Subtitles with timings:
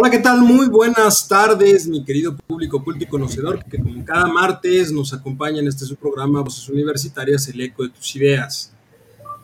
[0.00, 0.42] Hola, ¿qué tal?
[0.42, 5.58] Muy buenas tardes, mi querido público culto y conocedor, que como cada martes nos acompaña
[5.58, 8.72] en este su programa Voces Universitarias, el eco de tus ideas.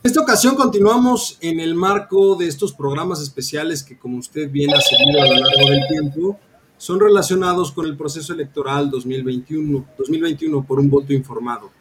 [0.05, 4.71] En esta ocasión continuamos en el marco de estos programas especiales que, como usted bien
[4.73, 6.39] ha seguido a lo largo del tiempo,
[6.77, 11.73] son relacionados con el proceso electoral 2021, 2021 por un voto informado.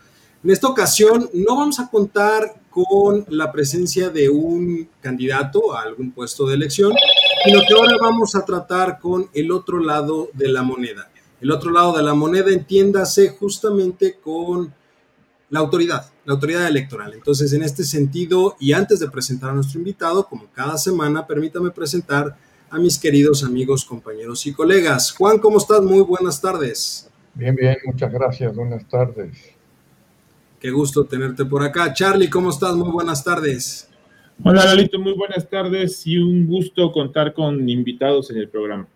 [0.44, 6.12] En esta ocasión no vamos a contar con la presencia de un candidato a algún
[6.12, 6.92] puesto de elección,
[7.44, 11.10] sino que ahora vamos a tratar con el otro lado de la moneda.
[11.42, 14.74] El otro lado de la moneda entiéndase justamente con
[15.50, 17.14] la autoridad, la autoridad electoral.
[17.14, 21.70] Entonces, en este sentido, y antes de presentar a nuestro invitado, como cada semana, permítame
[21.72, 22.36] presentar
[22.70, 25.12] a mis queridos amigos, compañeros y colegas.
[25.12, 25.82] Juan, ¿cómo estás?
[25.82, 27.08] Muy buenas tardes.
[27.36, 28.56] Bien, bien, muchas gracias.
[28.56, 29.38] Buenas tardes.
[30.60, 31.94] Qué gusto tenerte por acá.
[31.94, 32.73] Charlie, ¿cómo estás?
[32.73, 33.89] Muy buenas tardes.
[34.42, 38.88] Hola, Lalito, muy buenas tardes y un gusto contar con invitados en el programa.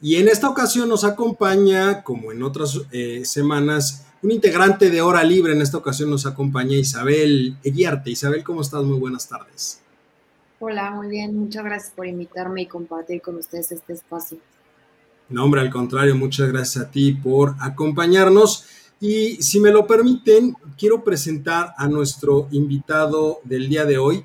[0.00, 5.24] Y en esta ocasión nos acompaña, como en otras eh, semanas, un integrante de Hora
[5.24, 5.54] Libre.
[5.54, 8.10] En esta ocasión nos acompaña Isabel Eguiarte.
[8.10, 8.84] Isabel, ¿cómo estás?
[8.84, 9.80] Muy buenas tardes.
[10.60, 11.36] Hola, muy bien.
[11.36, 14.38] Muchas gracias por invitarme y compartir con ustedes este espacio.
[15.30, 18.66] No, hombre, al contrario, muchas gracias a ti por acompañarnos.
[19.06, 24.24] Y si me lo permiten, quiero presentar a nuestro invitado del día de hoy.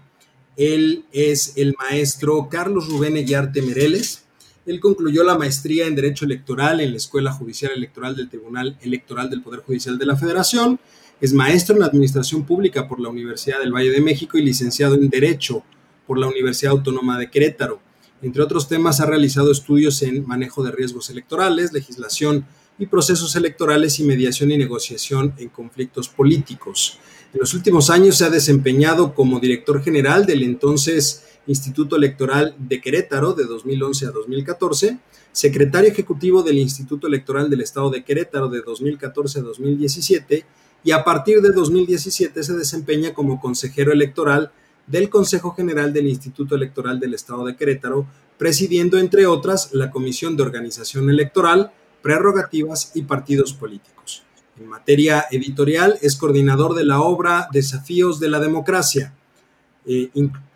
[0.56, 4.24] Él es el maestro Carlos Rubén Eguiarte Mereles.
[4.66, 9.30] Él concluyó la maestría en Derecho Electoral en la Escuela Judicial Electoral del Tribunal Electoral
[9.30, 10.80] del Poder Judicial de la Federación.
[11.20, 15.10] Es maestro en Administración Pública por la Universidad del Valle de México y licenciado en
[15.10, 15.62] Derecho
[16.08, 17.82] por la Universidad Autónoma de Querétaro.
[18.22, 22.46] Entre otros temas, ha realizado estudios en manejo de riesgos electorales, legislación
[22.80, 26.98] y procesos electorales y mediación y negociación en conflictos políticos.
[27.34, 32.80] En los últimos años se ha desempeñado como director general del entonces Instituto Electoral de
[32.80, 34.98] Querétaro de 2011 a 2014,
[35.32, 40.46] secretario ejecutivo del Instituto Electoral del Estado de Querétaro de 2014 a 2017
[40.84, 44.52] y a partir de 2017 se desempeña como consejero electoral
[44.88, 48.08] del Consejo General del Instituto Electoral del Estado de Querétaro,
[48.38, 54.24] presidiendo entre otras la Comisión de Organización Electoral, prerrogativas y partidos políticos.
[54.60, 59.14] En materia editorial es coordinador de la obra Desafíos de la Democracia,
[59.86, 60.10] eh,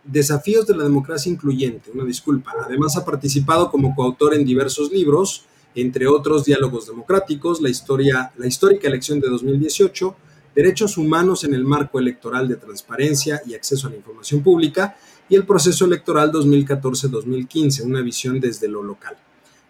[0.03, 2.51] Desafíos de la Democracia Incluyente, una disculpa.
[2.65, 5.45] Además ha participado como coautor en diversos libros,
[5.75, 10.15] entre otros Diálogos Democráticos, la, historia, la histórica elección de 2018,
[10.53, 14.95] Derechos Humanos en el marco electoral de transparencia y acceso a la información pública
[15.29, 19.15] y el proceso electoral 2014-2015, una visión desde lo local.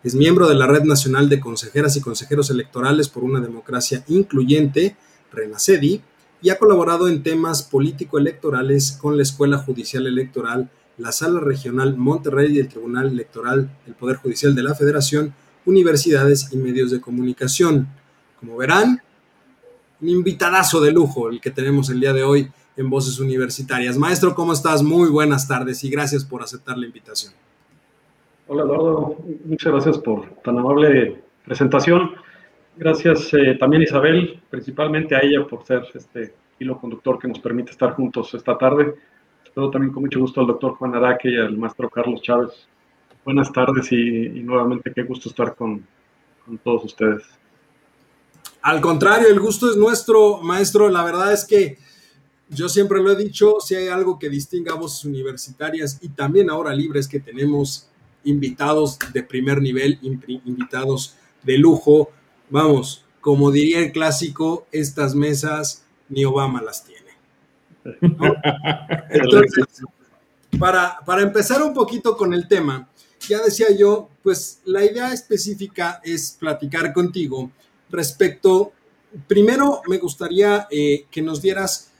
[0.03, 4.97] Es miembro de la Red Nacional de Consejeras y Consejeros Electorales por una Democracia Incluyente,
[5.31, 6.02] RENACEDI,
[6.41, 12.53] y ha colaborado en temas político-electorales con la Escuela Judicial Electoral, la Sala Regional Monterrey
[12.53, 15.34] y el Tribunal Electoral, el Poder Judicial de la Federación,
[15.66, 17.88] universidades y medios de comunicación.
[18.41, 19.02] Como verán,
[20.02, 23.97] un invitadazo de lujo el que tenemos el día de hoy en Voces Universitarias.
[23.97, 24.84] Maestro, ¿cómo estás?
[24.84, 27.31] Muy buenas tardes y gracias por aceptar la invitación.
[28.46, 29.16] Hola Eduardo,
[29.46, 32.12] muchas gracias por tan amable presentación.
[32.76, 37.72] Gracias eh, también Isabel, principalmente a ella por ser este hilo conductor que nos permite
[37.72, 38.96] estar juntos esta tarde.
[39.46, 42.68] Espero también con mucho gusto al doctor Juan Araque y al maestro Carlos Chávez.
[43.24, 45.88] Buenas tardes y, nuevamente qué gusto estar con,
[46.46, 47.24] con todos ustedes.
[48.62, 50.90] Al contrario, el gusto es nuestro, maestro.
[50.90, 51.78] La verdad es que
[52.50, 56.50] yo siempre lo he dicho, si hay algo que distinga a voces universitarias y también
[56.50, 57.90] ahora libres que tenemos
[58.23, 62.11] invitados de primer nivel, invitados de lujo.
[62.50, 67.03] Vamos, como diría el clásico, estas mesas ni Obama las tiene.
[69.09, 69.81] Entonces,
[70.59, 72.87] para, para empezar un poquito con el tema,
[73.28, 77.52] ya decía yo, pues la idea específica es platicar contigo
[77.90, 78.73] respecto,
[79.28, 81.91] primero me gustaría eh, que nos dieras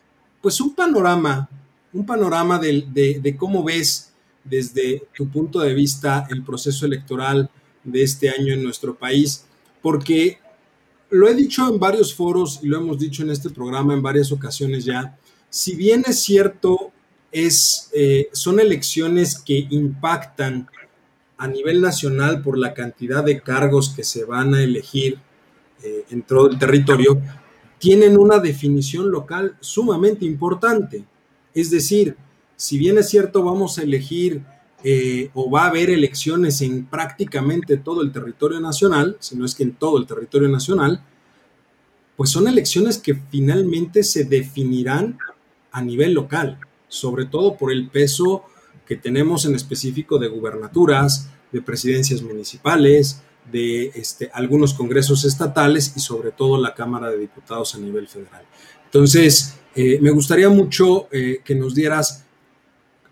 [0.42, 1.50] pues un panorama,
[1.94, 4.13] un panorama de, de cómo ves
[4.44, 7.50] desde tu punto de vista el proceso electoral
[7.84, 9.46] de este año en nuestro país,
[9.82, 10.40] porque
[11.10, 14.32] lo he dicho en varios foros y lo hemos dicho en este programa en varias
[14.32, 15.18] ocasiones ya,
[15.50, 16.92] si bien es cierto,
[17.32, 20.68] es, eh, son elecciones que impactan
[21.38, 25.20] a nivel nacional por la cantidad de cargos que se van a elegir
[25.84, 27.22] eh, en todo el territorio,
[27.78, 31.04] tienen una definición local sumamente importante.
[31.54, 32.16] Es decir,
[32.64, 34.42] si bien es cierto, vamos a elegir
[34.86, 39.54] eh, o va a haber elecciones en prácticamente todo el territorio nacional, si no es
[39.54, 41.04] que en todo el territorio nacional,
[42.16, 45.18] pues son elecciones que finalmente se definirán
[45.74, 46.58] a nivel local,
[46.88, 48.46] sobre todo por el peso
[48.88, 56.00] que tenemos en específico de gubernaturas, de presidencias municipales, de este, algunos congresos estatales y
[56.00, 58.46] sobre todo la Cámara de Diputados a nivel federal.
[58.86, 62.23] Entonces, eh, me gustaría mucho eh, que nos dieras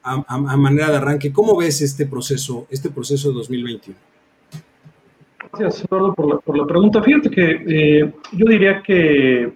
[0.03, 3.97] a, manera de arranque, ¿cómo ves este proceso, este proceso de 2021?
[5.53, 7.01] Gracias, Eduardo, por la, pregunta.
[7.03, 9.53] Fíjate que eh, yo diría que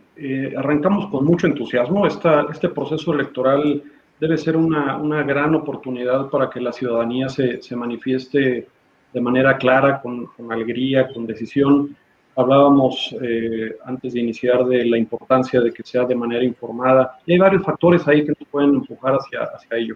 [0.57, 2.05] arrancamos con mucho entusiasmo.
[2.05, 3.81] Esta, este proceso electoral
[4.19, 8.67] debe ser una, una, gran oportunidad para que la ciudadanía se, se manifieste
[9.13, 11.95] de manera clara, con, con alegría, con decisión.
[12.35, 17.31] Hablábamos eh, antes de iniciar de la importancia de que sea de manera informada y
[17.33, 19.95] hay varios factores ahí que nos pueden empujar hacia, hacia ello.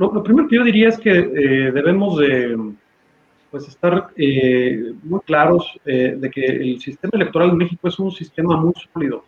[0.00, 2.58] Lo, primero que yo diría es que eh, debemos de
[3.50, 8.56] pues, estar eh, muy claros de que el sistema electoral en México es un sistema
[8.56, 9.24] muy sólido.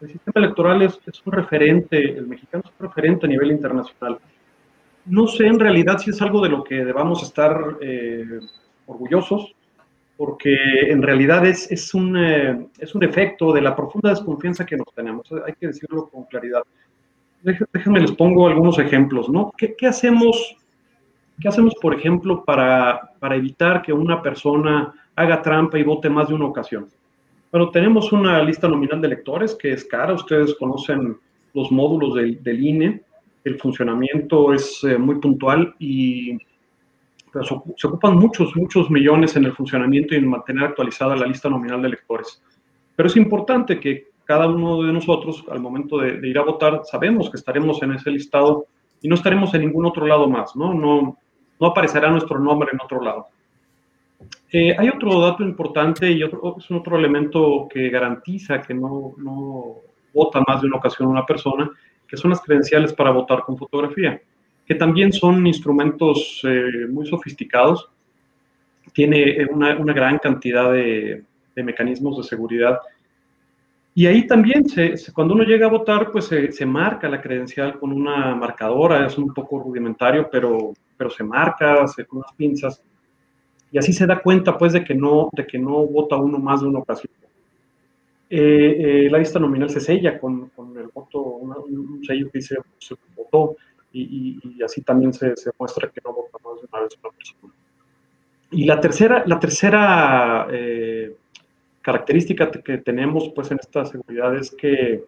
[0.00, 4.18] El sistema electoral es, es un referente, el mexicano es un referente a nivel internacional
[5.06, 8.40] no sé en realidad si es algo de lo que debamos estar eh,
[8.86, 9.54] orgullosos,
[10.16, 10.54] porque
[10.88, 14.92] en realidad es, es, un, eh, es un efecto de la profunda desconfianza que nos
[14.94, 15.26] tenemos.
[15.46, 16.62] Hay que decirlo con claridad.
[17.42, 19.52] Déjenme les pongo algunos ejemplos, ¿no?
[19.56, 20.56] ¿Qué, hacemos,
[21.40, 26.28] qué hacemos, por ejemplo, para, para, evitar que una persona haga trampa y vote más
[26.28, 26.88] de una ocasión?
[27.50, 31.16] Bueno, tenemos una lista nominal de electores que es cara, ustedes conocen
[31.54, 33.02] los módulos del, del INE,
[33.44, 36.36] el funcionamiento es eh, muy puntual y
[37.32, 41.48] pues, se ocupan muchos, muchos millones en el funcionamiento y en mantener actualizada la lista
[41.48, 42.42] nominal de electores.
[42.96, 47.28] Pero es importante que cada uno de nosotros, al momento de, ir a votar, sabemos
[47.28, 48.66] que estaremos en ese listado
[49.02, 50.72] y no estaremos en ningún otro lado más, ¿no?
[50.72, 51.18] No,
[51.58, 53.26] no aparecerá nuestro nombre en otro lado.
[54.52, 59.78] Eh, hay otro dato importante y otro, es otro elemento que garantiza que no, no
[60.14, 61.68] vota más de una ocasión una persona,
[62.06, 64.22] que son las credenciales para votar con fotografía,
[64.64, 67.90] que también son instrumentos eh, muy sofisticados,
[68.92, 71.24] tiene una, una gran cantidad de,
[71.56, 72.78] de, mecanismos de seguridad.
[73.94, 77.78] Y ahí también, se, cuando uno llega a votar, pues se, se, marca la credencial
[77.78, 82.82] con una marcadora, es un poco rudimentario, pero, pero se marca se, con unas pinzas,
[83.72, 86.60] y así se da cuenta pues de que no, de que no vota uno más
[86.60, 87.12] de una ocasión.
[88.32, 92.58] Eh, eh, la lista nominal se sella con, con el voto, un sello que dice
[92.78, 93.56] se votó
[93.92, 97.10] y, y, así también se, se, muestra que no vota más de una vez una
[97.10, 97.54] persona.
[98.52, 101.16] Y la tercera, la tercera eh,
[101.82, 105.04] característica que tenemos pues en esta seguridad es que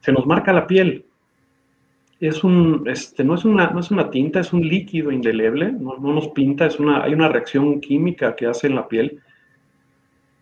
[0.00, 1.04] se nos marca la piel.
[2.18, 5.98] Es un, este, no, es una, no es una tinta, es un líquido indeleble, no,
[5.98, 9.20] no nos pinta, es una, hay una reacción química que hace en la piel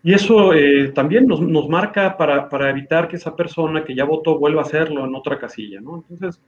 [0.04, 4.04] y eso eh, también nos, nos marca para, para, evitar que esa persona que ya
[4.04, 6.04] votó vuelva a hacerlo en otra casilla, ¿no?
[6.10, 6.38] Entonces,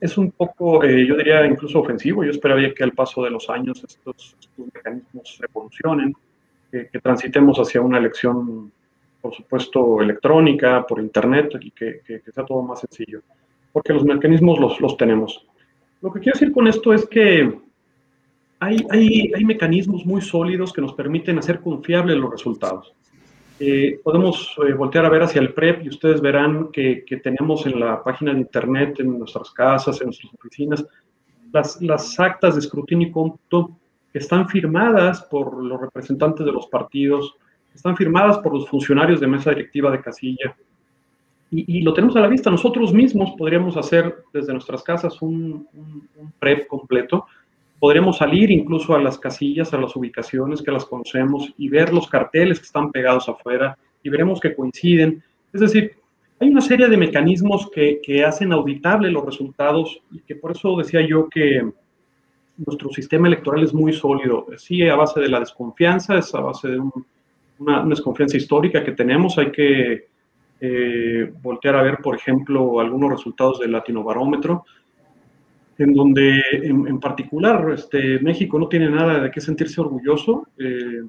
[0.00, 2.24] es un poco, eh, yo diría, incluso ofensivo.
[2.24, 6.14] Yo esperaría que al paso de los años estos, estos mecanismos evolucionen,
[6.90, 8.72] que, transitemos hacia una elección,
[9.20, 12.00] por supuesto, electrónica, por Internet, y que,
[12.32, 13.22] sea todo más sencillo,
[13.72, 15.46] porque los mecanismos los, tenemos.
[16.00, 17.52] Lo que quiero decir con esto es que
[18.60, 22.94] hay, hay, hay, mecanismos muy sólidos que nos permiten hacer confiables los resultados.
[23.60, 27.78] Eh, podemos eh, voltear a ver hacia el PREP y ustedes verán que, tenemos en
[27.78, 30.84] la página de internet, en nuestras casas, en nuestras oficinas,
[31.52, 33.68] las, las actas de escrutinio que
[34.18, 37.34] están firmadas por los representantes de los partidos,
[37.74, 40.56] están firmadas por los funcionarios de mesa directiva de casilla.
[41.50, 42.50] Y, lo tenemos a la vista.
[42.50, 45.68] Nosotros mismos podríamos hacer desde nuestras casas un,
[46.38, 47.26] PREP completo
[47.78, 52.08] Podremos salir incluso a las casillas, a las ubicaciones que las conocemos y ver los
[52.08, 55.22] carteles que están pegados afuera y veremos que coinciden.
[55.52, 55.92] Es decir,
[56.40, 60.76] hay una serie de mecanismos que, que hacen auditable los resultados y que por eso
[60.76, 61.72] decía yo que
[62.58, 64.46] nuestro sistema electoral es muy sólido.
[64.56, 66.92] Sí, a base de la desconfianza, es a base de un,
[67.58, 69.38] una, desconfianza histórica que tenemos.
[69.38, 70.08] Hay que
[70.60, 74.64] eh, voltear a ver, por ejemplo, algunos resultados del latinobarómetro
[75.78, 80.46] en donde en, particular este, México no tiene nada de qué sentirse orgulloso.
[80.56, 81.02] Eh,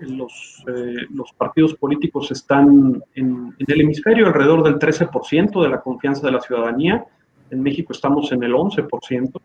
[0.00, 5.80] los, eh, los, partidos políticos están en, en, el hemisferio alrededor del 13% de la
[5.80, 7.04] confianza de la ciudadanía.
[7.50, 9.40] En México estamos en el 11%.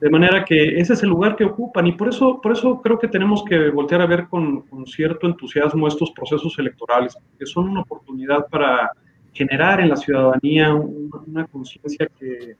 [0.00, 2.98] De manera que ese es el lugar que ocupan y por eso, por eso creo
[2.98, 7.80] que tenemos que voltear a ver con, cierto entusiasmo estos procesos electorales, que son una
[7.80, 8.92] oportunidad para
[9.32, 12.54] generar en la ciudadanía una, conciencia que,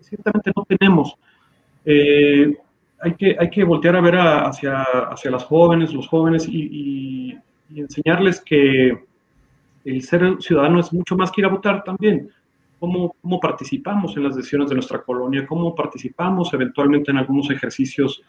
[0.00, 1.16] ciertamente no tenemos.
[1.84, 2.56] Eh,
[3.00, 7.36] hay, que, hay que voltear a ver hacia, hacia las jóvenes, los jóvenes y
[7.74, 8.98] enseñarles que
[9.84, 12.28] el ser ciudadano es mucho más que ir a votar también
[12.78, 18.22] cómo, cómo participamos en las decisiones de nuestra colonia, cómo participamos eventualmente en algunos ejercicios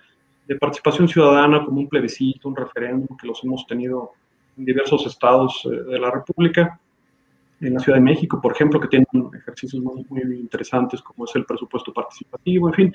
[0.47, 4.11] de participación ciudadana como un plebiscito, un referéndum, que los hemos tenido
[4.57, 6.79] en diversos estados eh, de la República.
[7.59, 11.35] En la Ciudad de México, por ejemplo, que tienen ejercicios muy, muy interesantes como es
[11.35, 12.93] el presupuesto participativo, en fin,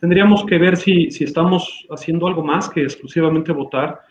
[0.00, 4.02] tendríamos que ver si, si estamos haciendo algo más que exclusivamente votar.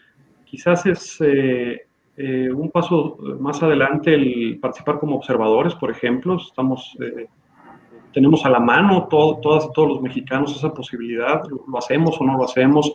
[0.43, 1.85] Quizás es eh,
[2.15, 7.27] eh, un paso más adelante el participar como observadores, por ejemplo, estamos, eh,
[8.13, 12.37] tenemos a la mano todas y todos los mexicanos esa posibilidad, lo, hacemos o no
[12.37, 12.93] lo hacemos.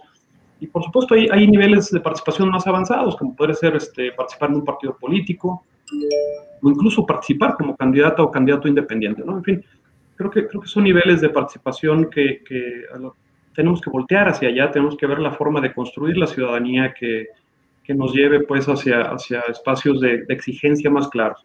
[0.61, 4.51] Y por supuesto hay, hay, niveles de participación más avanzados, como puede ser este, participar
[4.51, 5.65] en un partido político
[6.63, 9.23] o incluso participar como candidata o candidato independiente.
[9.25, 9.39] ¿no?
[9.39, 9.65] En fin,
[10.15, 12.85] creo que, creo que son niveles de participación que, que
[13.55, 17.27] tenemos que voltear hacia allá, tenemos que ver la forma de construir la ciudadanía que,
[17.89, 21.43] que nos lleve pues hacia, hacia espacios de, exigencia más claros.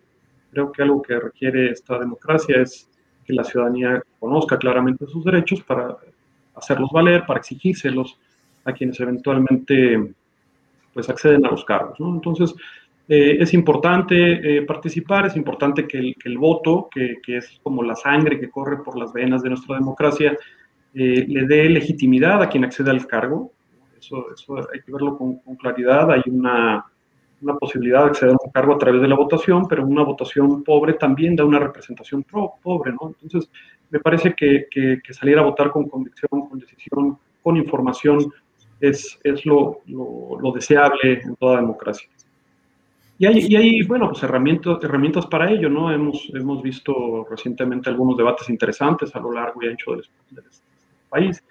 [0.52, 2.90] Creo que algo que requiere esta democracia es
[3.26, 5.96] que la ciudadanía conozca claramente sus derechos para
[6.54, 8.20] hacerlos valer, para exigírselos
[8.66, 10.14] a quienes eventualmente
[10.94, 11.98] pues acceden a los cargos.
[12.02, 12.54] Entonces,
[13.08, 17.58] eh, es importante eh, participar, es importante que el, que el voto, que, que, es
[17.64, 20.38] como la sangre que corre por las venas de nuestra democracia,
[20.94, 23.54] eh, le dé legitimidad a quien accede al cargo,
[24.06, 26.12] eso, hay que verlo con, claridad.
[26.12, 26.86] Hay una,
[27.42, 30.64] una, posibilidad de acceder a un cargo a través de la votación, pero una votación
[30.64, 33.08] pobre también da una representación pro, pobre, ¿no?
[33.08, 33.50] Entonces,
[33.90, 38.34] me parece que, que, salir a votar con convicción, con decisión, con información,
[38.80, 42.10] es, es lo, lo, deseable en toda democracia.
[43.20, 45.92] Y hay, y hay, bueno, pues herramientas, herramientas para ello, ¿no?
[45.92, 50.44] Hemos, hemos visto recientemente algunos debates interesantes a lo largo y ancho del, del
[51.08, 51.44] país.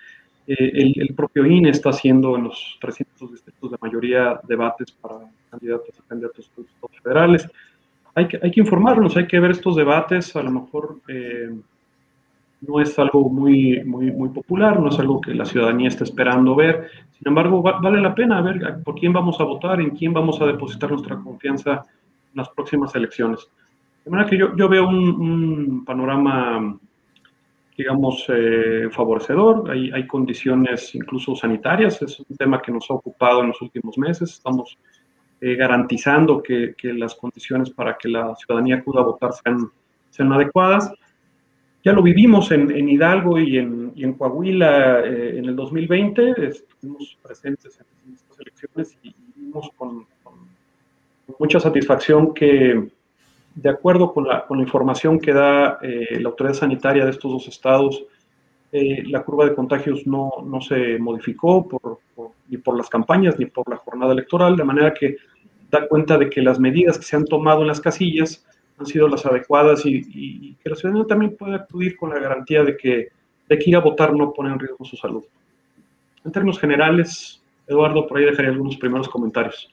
[0.47, 5.21] Eh, el, propio INE está haciendo en los 300 distritos de mayoría debates para
[5.51, 6.51] candidatos y candidatos
[7.03, 7.49] federales.
[8.15, 11.51] Hay que, hay que informarnos, hay que ver estos debates, a lo mejor eh,
[12.61, 16.55] no es algo muy, muy, muy popular, no es algo que la ciudadanía está esperando
[16.55, 20.41] ver, sin embargo vale la pena ver por quién vamos a votar, en quién vamos
[20.41, 21.85] a depositar nuestra confianza
[22.33, 23.49] en las próximas elecciones.
[24.05, 26.77] De manera que yo, yo veo un, un panorama
[27.77, 29.71] digamos, eh, favorecedor.
[29.71, 33.97] Hay, hay, condiciones incluso sanitarias, es un tema que nos ha ocupado en los últimos
[33.99, 34.33] meses.
[34.33, 34.79] Estamos
[35.41, 39.71] eh, garantizando que, que, las condiciones para que la ciudadanía acuda a votar sean,
[40.11, 40.93] sean adecuadas.
[41.85, 46.47] Ya lo vivimos en, en Hidalgo y en, y en Coahuila eh, en el 2020,
[46.47, 47.77] estuvimos presentes
[48.07, 50.35] en estas elecciones y vimos con, con
[51.41, 52.89] mucha satisfacción que
[53.55, 57.31] de acuerdo con la, con la información que da eh, la autoridad sanitaria de estos
[57.31, 58.05] dos estados,
[58.73, 61.69] eh, la curva de contagios no, no se modificó
[62.49, 65.17] ni por las campañas ni por la jornada electoral, de manera que
[65.71, 68.45] da cuenta de que las medidas que se han tomado en las casillas
[68.79, 72.77] han sido las adecuadas y, que la ciudadanía también puede acudir con la garantía de
[72.77, 73.09] que,
[73.49, 75.25] de que ir a votar no pone en riesgo su salud.
[76.25, 79.69] En términos generales, Eduardo, por ahí dejaré algunos primeros comentarios.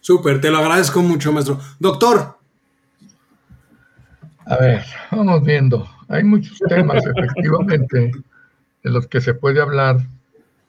[0.00, 1.58] Súper, te lo agradezco mucho, maestro.
[1.78, 2.37] Doctor,
[4.48, 5.86] a ver, vamos viendo.
[6.08, 8.10] Hay muchos temas, efectivamente,
[8.82, 9.98] de los que se puede hablar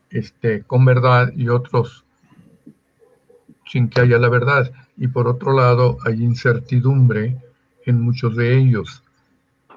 [0.09, 2.03] este, con verdad y otros
[3.65, 4.71] sin que haya la verdad.
[4.97, 7.37] Y por otro lado, hay incertidumbre
[7.85, 9.03] en muchos de ellos.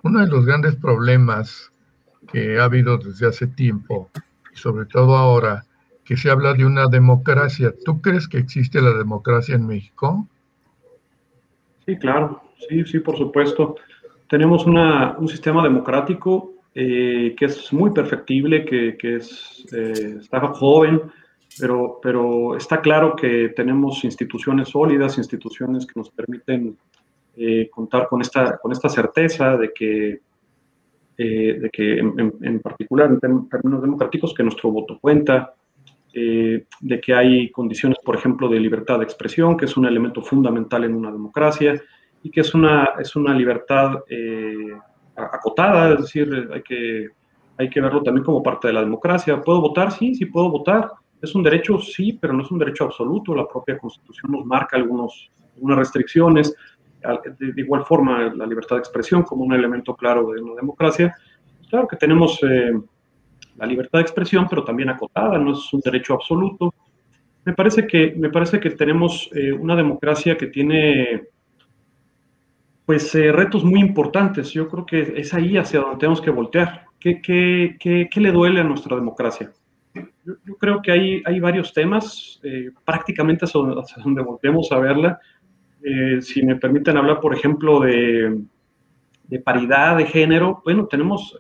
[0.03, 1.71] Uno de los grandes problemas
[2.33, 4.11] que ha habido desde hace tiempo,
[4.53, 5.65] y sobre todo ahora,
[6.05, 7.73] que se habla de una democracia.
[7.85, 10.27] ¿Tú crees que existe la democracia en México?
[11.87, 13.77] Sí, claro, sí, sí, por supuesto.
[14.29, 21.03] Tenemos un sistema democrático eh, que es muy perfectible, que, es, eh, está joven,
[21.61, 26.79] pero, pero está claro que tenemos instituciones sólidas, instituciones que nos permiten
[27.37, 30.21] eh, contar con esta, con esta certeza de que,
[31.19, 35.55] de que en, particular en términos democráticos, que nuestro voto cuenta,
[36.13, 40.85] de que hay condiciones, por ejemplo, de libertad de expresión, que es un elemento fundamental
[40.85, 41.81] en una democracia,
[42.23, 44.73] y que es una, es una libertad eh,
[45.17, 47.09] acotada, es decir, hay que,
[47.59, 49.41] hay que verlo también como parte de la democracia.
[49.41, 49.91] ¿Puedo votar?
[49.93, 50.91] Sí, sí puedo votar.
[51.21, 53.35] Es un derecho, sí, pero no es un derecho absoluto.
[53.35, 56.55] La propia Constitución nos marca algunos, algunas restricciones.
[57.39, 61.15] De, igual forma, la libertad de expresión como un elemento claro de una democracia.
[61.69, 62.73] Claro que tenemos eh,
[63.57, 66.73] la libertad de expresión, pero también acotada, no es un derecho absoluto.
[67.45, 71.29] Me parece que, me parece que tenemos eh, una democracia que tiene
[72.87, 74.51] pues eh, retos muy importantes.
[74.51, 76.87] Yo creo que es ahí hacia donde tenemos que voltear.
[76.99, 79.53] ¿Qué, qué, qué, qué le duele a nuestra democracia?
[80.25, 85.21] Yo, creo que hay, hay varios temas, eh, prácticamente hacia, hacia, donde volteemos a verla.
[85.85, 88.41] Eh, si me permiten hablar, por ejemplo, de,
[89.25, 91.37] de paridad de género, bueno, tenemos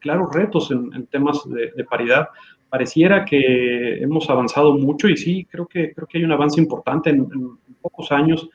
[0.00, 2.28] claros retos en, temas de, paridad.
[2.68, 7.08] Pareciera que hemos avanzado mucho y sí, creo que, creo que hay un avance importante
[7.08, 7.26] en
[7.80, 8.48] pocos años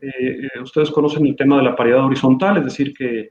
[0.00, 3.30] eh, ustedes conocen el tema de la paridad horizontal, es decir, que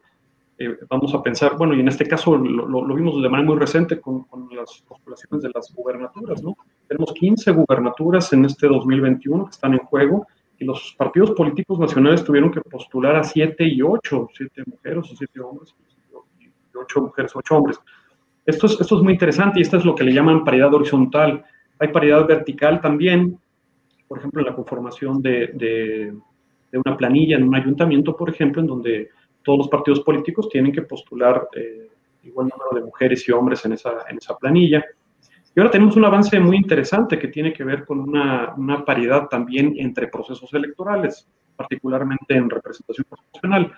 [0.59, 4.01] eh, vamos a pensar, bueno, y en este caso lo, vimos de manera muy reciente
[4.01, 6.57] con, con, las postulaciones de las gubernaturas, ¿no?
[6.87, 10.25] Tenemos 15 gubernaturas en este 2021 que están en juego
[10.57, 15.15] y los partidos políticos nacionales tuvieron que postular a 7 y 8, 7 mujeres o
[15.15, 15.75] 7 hombres,
[16.39, 17.79] y 8 mujeres, 8 hombres.
[18.43, 21.45] Esto es, esto es muy interesante y esto es lo que le llaman paridad horizontal.
[21.77, 23.39] Hay paridad vertical también,
[24.07, 26.13] por ejemplo, en la conformación de, de
[26.71, 29.09] de una planilla en un ayuntamiento, por ejemplo, en donde
[29.43, 31.87] todos los partidos políticos tienen que postular eh,
[32.23, 34.83] igual número de mujeres y hombres en esa, en esa planilla.
[35.55, 39.27] Y ahora tenemos un avance muy interesante que tiene que ver con una, una paridad
[39.27, 43.71] también entre procesos electorales, particularmente en representación proporcional.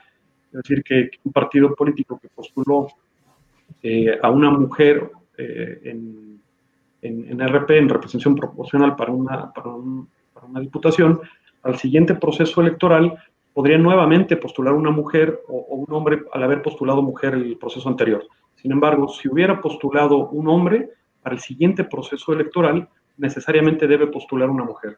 [0.48, 2.88] Es decir, que un partido político que postuló
[3.82, 6.42] eh, a una mujer eh, en,
[7.02, 11.22] en, en, RP, en representación proporcional para una, para, un, para una diputación,
[11.64, 13.18] al siguiente proceso electoral
[13.54, 18.26] podría nuevamente postular una mujer o, un hombre al haber postulado mujer el proceso anterior.
[18.56, 20.90] Sin embargo, si hubiera postulado un hombre,
[21.22, 22.88] para el siguiente proceso electoral
[23.18, 24.98] necesariamente debe postular una mujer.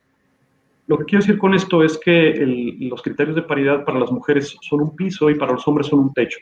[0.88, 2.34] Lo que quiero decir con esto es que
[2.80, 6.00] los criterios de paridad para las mujeres son un piso y para los hombres son
[6.00, 6.39] un techo.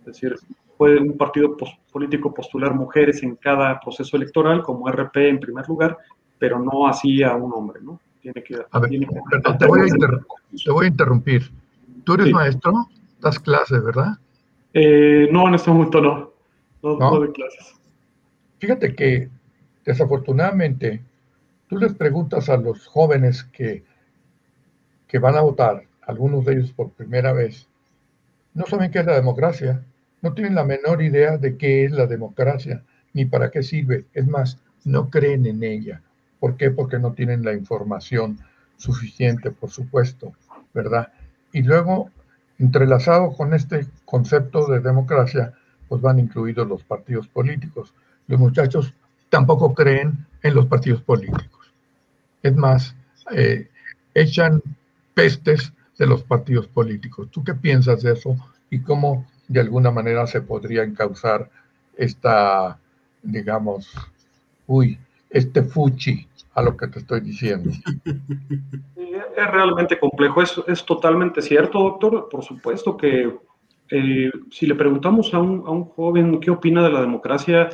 [0.00, 0.36] Es decir,
[0.76, 1.56] puede un partido
[1.92, 5.98] político postular mujeres en cada proceso electoral como RP en primer lugar,
[6.38, 8.00] pero no así a un hombre, ¿no?
[8.20, 9.14] Tiene que, a ver, tiene que...
[9.58, 11.50] Te, voy te, voy a interrumpir.
[12.04, 12.32] ¿Tú eres sí.
[12.32, 12.72] maestro?
[13.20, 14.18] ¿Das clases, verdad?
[14.74, 16.32] Eh, no, en este momento no.
[16.82, 17.10] No, no.
[17.10, 17.74] no doy clases.
[18.58, 19.28] Fíjate que
[19.84, 21.02] desafortunadamente
[21.68, 23.84] tú les preguntas a los jóvenes que,
[25.06, 27.68] que van a votar, algunos de ellos por primera vez,
[28.54, 29.84] no saben qué es la democracia,
[30.22, 34.06] no tienen la menor idea de qué es la democracia, ni para qué sirve.
[34.12, 36.02] Es más, no creen en ella.
[36.40, 36.70] ¿Por qué?
[36.70, 38.38] Porque no tienen la información
[38.76, 40.32] suficiente, por supuesto,
[40.72, 41.12] ¿verdad?
[41.52, 42.10] Y luego,
[42.58, 45.54] entrelazado con este concepto de democracia,
[45.88, 47.94] pues van incluidos los partidos políticos.
[48.26, 48.92] Los muchachos
[49.30, 51.72] tampoco creen en los partidos políticos.
[52.42, 52.94] Es más,
[53.32, 53.68] eh,
[54.14, 54.62] echan
[55.14, 57.28] pestes de los partidos políticos.
[57.30, 58.36] ¿Tú qué piensas de eso
[58.70, 61.50] y cómo de alguna manera se podría encauzar
[61.96, 62.78] esta,
[63.22, 63.90] digamos,
[64.66, 64.98] uy,
[65.30, 66.27] este fuchi
[66.58, 67.70] a lo que te estoy diciendo.
[69.36, 72.28] Es realmente complejo, es, es totalmente cierto, doctor.
[72.28, 73.32] Por supuesto que
[73.90, 77.68] eh, si le preguntamos a un, a un, joven qué opina de la democracia,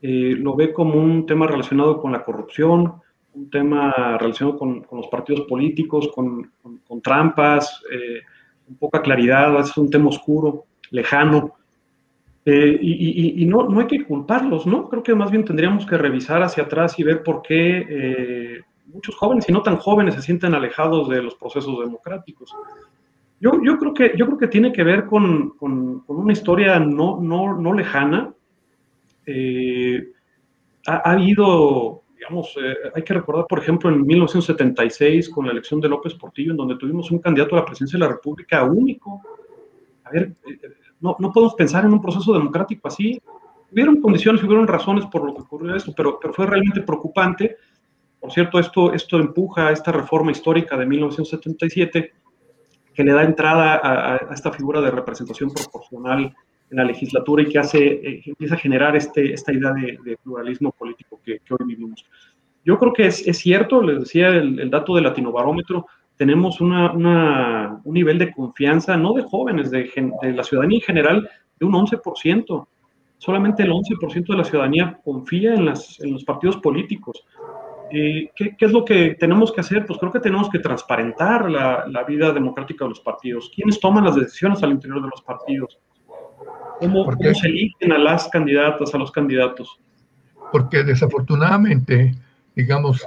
[0.00, 2.94] eh, lo ve como un tema relacionado con la corrupción,
[3.34, 6.50] un tema relacionado con, los partidos políticos, con
[7.02, 8.22] trampas, eh,
[8.66, 11.56] con poca claridad, es un tema oscuro, lejano.
[12.44, 12.92] Eh, y,
[13.38, 14.88] y, y no, no, hay que culparlos, ¿no?
[14.88, 19.14] Creo que más bien tendríamos que revisar hacia atrás y ver por qué eh, muchos
[19.16, 22.54] jóvenes y no tan jóvenes se sienten alejados de los procesos democráticos.
[23.40, 26.78] Yo, yo, creo, que, yo creo que tiene que ver con, con, con una historia
[26.78, 28.32] no, no, no lejana.
[29.26, 30.08] Eh,
[30.86, 32.54] ha, ha, habido, digamos,
[32.94, 36.76] hay que recordar, por ejemplo, en 1976, con la elección de López Portillo, en donde
[36.76, 39.22] tuvimos un candidato a la presidencia de la República único.
[40.04, 40.32] A ver,
[41.00, 43.20] no, no podemos pensar en un proceso democrático así.
[43.72, 47.56] Hubieron condiciones, hubieron razones por lo que ocurrió esto, pero, pero fue realmente preocupante.
[48.20, 52.12] Por cierto, esto, esto empuja a esta reforma histórica de 1977
[52.92, 56.34] que le da entrada a, esta figura de representación proporcional
[56.70, 60.72] en la legislatura y que hace, eh, empieza a generar este, esta idea de, pluralismo
[60.72, 62.04] político que, que, hoy vivimos.
[62.64, 65.86] Yo creo que es, es cierto, les decía el, el, dato del latinobarómetro,
[66.20, 70.84] tenemos una, una, un nivel de confianza, no de jóvenes, de, de, la ciudadanía en
[70.84, 72.66] general, de un 11%.
[73.16, 77.24] Solamente el 11% de la ciudadanía confía en, las, en los partidos políticos.
[77.90, 79.86] Eh, ¿qué, ¿qué, es lo que tenemos que hacer?
[79.86, 83.50] Pues creo que tenemos que transparentar la, la, vida democrática de los partidos.
[83.54, 85.78] ¿Quiénes toman las decisiones al interior de los partidos?
[86.80, 89.80] ¿Cómo, cómo se eligen a las candidatas, a los candidatos?
[90.52, 92.12] Porque desafortunadamente,
[92.54, 93.02] digamos,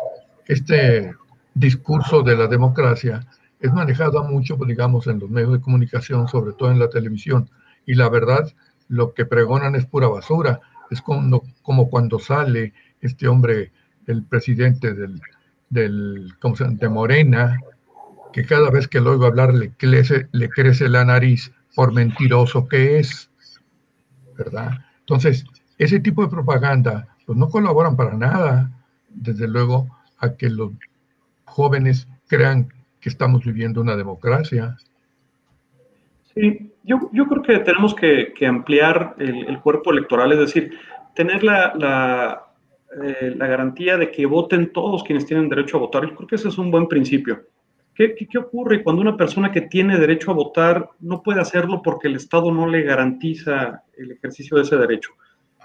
[0.47, 1.13] este
[1.53, 3.25] discurso de la democracia
[3.59, 7.49] es manejado mucho, pues, digamos, en los medios de comunicación, sobre todo en la televisión.
[7.85, 8.51] Y la verdad,
[8.89, 10.59] lo que pregonan es pura basura.
[10.91, 13.71] Es como, como cuando sale este hombre,
[14.05, 15.21] el presidente del,
[15.69, 17.57] del ¿cómo se de Morena,
[18.33, 22.67] que cada vez que lo oigo hablar le crece, le crece la nariz por mentiroso
[22.67, 23.29] que es,
[24.37, 24.71] ¿verdad?
[24.99, 25.45] Entonces,
[25.77, 28.71] ese tipo de propaganda, pues no colaboran para nada,
[29.09, 29.87] desde luego,
[30.17, 30.71] a que los
[31.53, 34.75] jóvenes crean que estamos viviendo una democracia.
[36.33, 40.77] Sí, yo, yo creo que tenemos que, ampliar el, cuerpo electoral, es decir,
[41.13, 42.45] tener la, la,
[43.03, 46.07] eh, la, garantía de que voten todos quienes tienen derecho a votar.
[46.07, 47.43] Yo creo que ese es un buen principio.
[47.93, 52.07] ¿Qué, qué, ocurre cuando una persona que tiene derecho a votar no puede hacerlo porque
[52.07, 55.11] el Estado no le garantiza el ejercicio de ese derecho?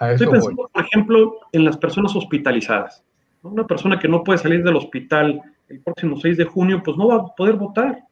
[0.00, 3.04] Estoy pensando, por ejemplo, en las personas hospitalizadas.
[3.42, 7.08] Una persona que no puede salir del hospital el próximo 6 de junio, pues no
[7.08, 8.04] va a poder votar.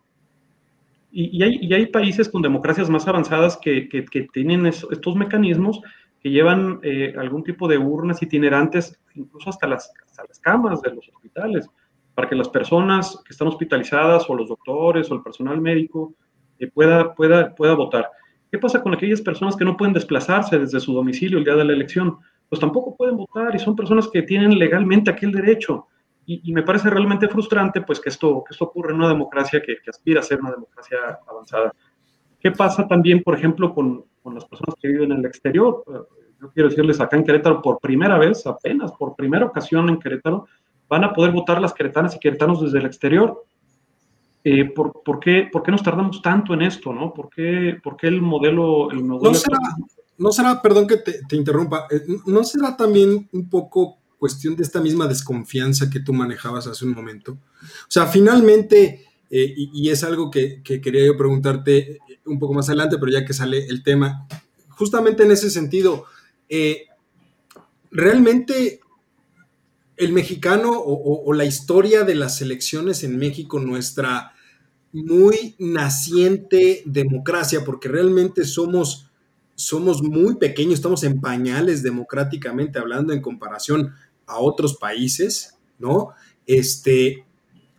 [1.10, 5.80] Y, hay, hay, países con democracias más avanzadas que, que, tienen estos mecanismos
[6.20, 10.94] que llevan eh, algún tipo de urnas itinerantes, incluso hasta las, hasta las camas de
[10.94, 11.70] los hospitales
[12.16, 16.14] para que las personas que están hospitalizadas o los doctores o el personal médico
[16.58, 18.10] eh, pueda, pueda, pueda votar.
[18.50, 21.64] ¿Qué pasa con aquellas personas que no pueden desplazarse desde su domicilio el día de
[21.66, 22.16] la elección?
[22.48, 25.88] Pues tampoco pueden votar y son personas que tienen legalmente aquel derecho.
[26.28, 29.76] Y, me parece realmente frustrante pues que esto, que esto ocurre en una democracia que,
[29.76, 31.72] que, aspira a ser una democracia avanzada.
[32.40, 35.84] ¿Qué pasa también, por ejemplo, con, con las personas que viven en el exterior?
[36.40, 40.46] Yo quiero decirles acá en Querétaro por primera vez, apenas por primera ocasión en Querétaro,
[40.88, 43.44] van a poder votar las queretanas y queretanos desde el exterior.
[44.42, 46.92] Eh, ¿por, por, qué, ¿por, qué, nos tardamos tanto en esto?
[46.92, 47.12] ¿no?
[47.14, 48.90] ¿Por, qué, por qué el modelo...
[48.90, 49.58] El modelo ¿No, será,
[50.18, 54.62] no será, perdón que te, te, interrumpa, eh, ¿no será también un poco cuestión de
[54.62, 57.32] esta misma desconfianza que tú manejabas hace un momento?
[57.32, 62.68] O sea, finalmente, eh, y, es algo que, que, quería yo preguntarte un poco más
[62.68, 64.26] adelante, pero ya que sale el tema,
[64.68, 66.06] justamente en ese sentido,
[67.90, 68.80] realmente
[69.96, 74.32] el mexicano o, la historia de las elecciones en México, nuestra
[74.92, 79.10] muy naciente democracia, porque realmente somos,
[79.54, 83.94] somos muy pequeños, estamos en pañales democráticamente hablando en comparación
[84.26, 86.10] a otros países, ¿no?
[86.46, 87.24] Este,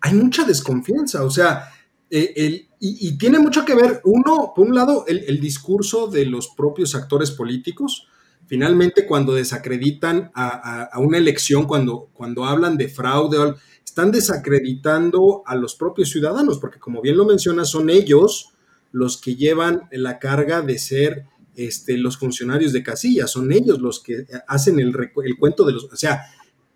[0.01, 1.69] hay mucha desconfianza, o sea,
[2.09, 6.49] eh, el, y, tiene mucho que ver, uno, por un lado, el, discurso de los
[6.49, 8.07] propios actores políticos,
[8.47, 15.75] Finalmente, cuando desacreditan a, una elección, cuando, cuando hablan de fraude, están desacreditando a los
[15.75, 18.53] propios ciudadanos, porque como bien lo menciona, son ellos
[18.93, 21.25] los que llevan la carga de ser
[21.57, 25.83] este, los funcionarios de casilla, son ellos los que hacen el, el cuento de los...
[25.91, 26.21] O sea,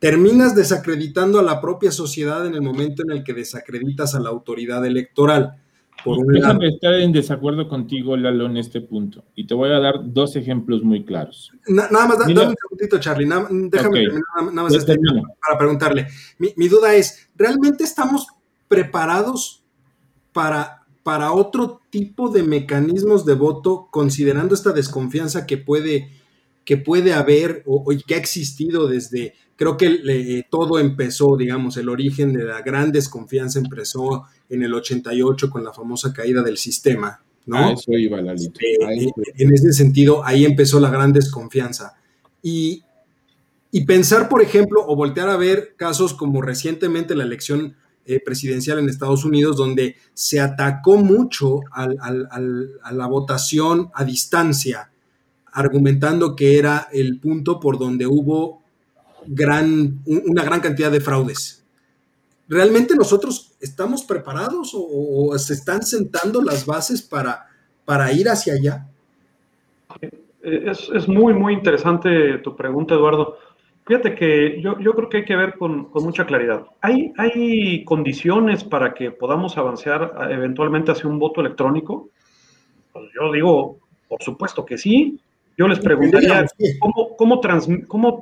[0.02, 4.30] terminas desacreditando a la propia sociedad en el momento en el que desacreditas a la
[4.30, 5.62] autoridad electoral.
[6.34, 9.24] Déjame estar en desacuerdo contigo, Lalo, en este punto.
[9.36, 11.52] Y te voy a dar dos ejemplos muy claros.
[11.68, 13.28] nada más, dame un segundito, Charlie.
[13.70, 14.98] déjame terminar nada más este,
[15.40, 16.08] para preguntarle.
[16.40, 18.26] Mi, duda es, ¿realmente estamos
[18.68, 19.64] preparados
[20.34, 26.10] para, para otro tipo de mecanismos de voto, considerando esta desconfianza que puede,
[26.66, 32.34] que puede haber o, que ha existido desde, creo que todo empezó, digamos, el origen
[32.34, 37.72] de la gran desconfianza empezó en el 88 con la famosa caída del sistema, ¿no?
[37.72, 38.60] eso iba, Lalito.
[38.60, 41.96] Eh, en ese sentido, ahí empezó la gran desconfianza.
[42.42, 42.84] Y,
[43.86, 48.90] pensar, por ejemplo, o voltear a ver casos como recientemente la elección eh, presidencial en
[48.90, 51.88] Estados Unidos, donde se atacó mucho a
[52.92, 54.92] la votación a distancia,
[55.54, 58.61] argumentando que era el punto por donde hubo
[59.26, 61.62] gran, una gran cantidad de fraudes.
[62.52, 67.48] ¿realmente nosotros estamos preparados o, se están sentando las bases para,
[67.86, 68.88] para ir hacia allá?
[70.44, 73.38] Eh, es, muy, muy interesante tu pregunta, Eduardo.
[73.86, 76.66] Fíjate que yo, creo que hay que ver con, mucha claridad.
[76.82, 82.10] ¿Hay, ¿Hay condiciones para que podamos avanzar eh, eventualmente hacia un voto electrónico?
[82.92, 83.78] Pues yo digo,
[84.10, 85.18] por supuesto que sí.
[85.58, 86.46] Yo les preguntaría,
[86.80, 87.42] ¿cómo, cómo,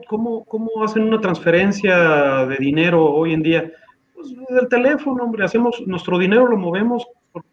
[0.08, 3.72] cómo, cómo hacen una transferencia de dinero hoy en día?
[4.20, 7.44] pues, del teléfono, hombre, hacemos, nuestro dinero lo movemos por,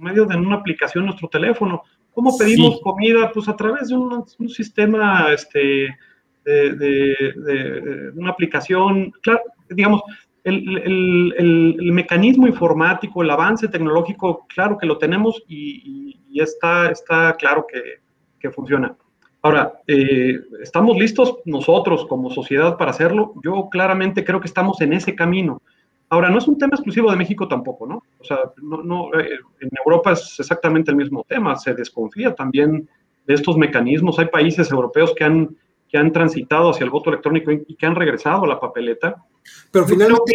[0.00, 1.82] medio de una aplicación, nuestro teléfono.
[2.12, 3.30] ¿Cómo pedimos comida?
[3.32, 5.96] Pues a través de un, sistema, este,
[6.44, 10.02] de, una aplicación, claro, digamos,
[10.42, 18.50] el, mecanismo informático, el avance tecnológico, claro que lo tenemos y, está, está claro que,
[18.50, 18.96] funciona.
[19.42, 23.34] Ahora, eh, ¿estamos listos nosotros como sociedad para hacerlo?
[23.42, 25.62] Yo claramente creo que estamos en ese camino.
[26.10, 28.02] Ahora, no es un tema exclusivo de México tampoco, ¿no?
[28.18, 32.88] O sea, no, eh, en Europa es exactamente el mismo tema, se desconfía también
[33.26, 34.18] de estos mecanismos.
[34.18, 35.56] Hay países europeos que han,
[35.88, 39.24] que han transitado hacia el voto electrónico y que han regresado a la papeleta.
[39.70, 40.34] Pero finalmente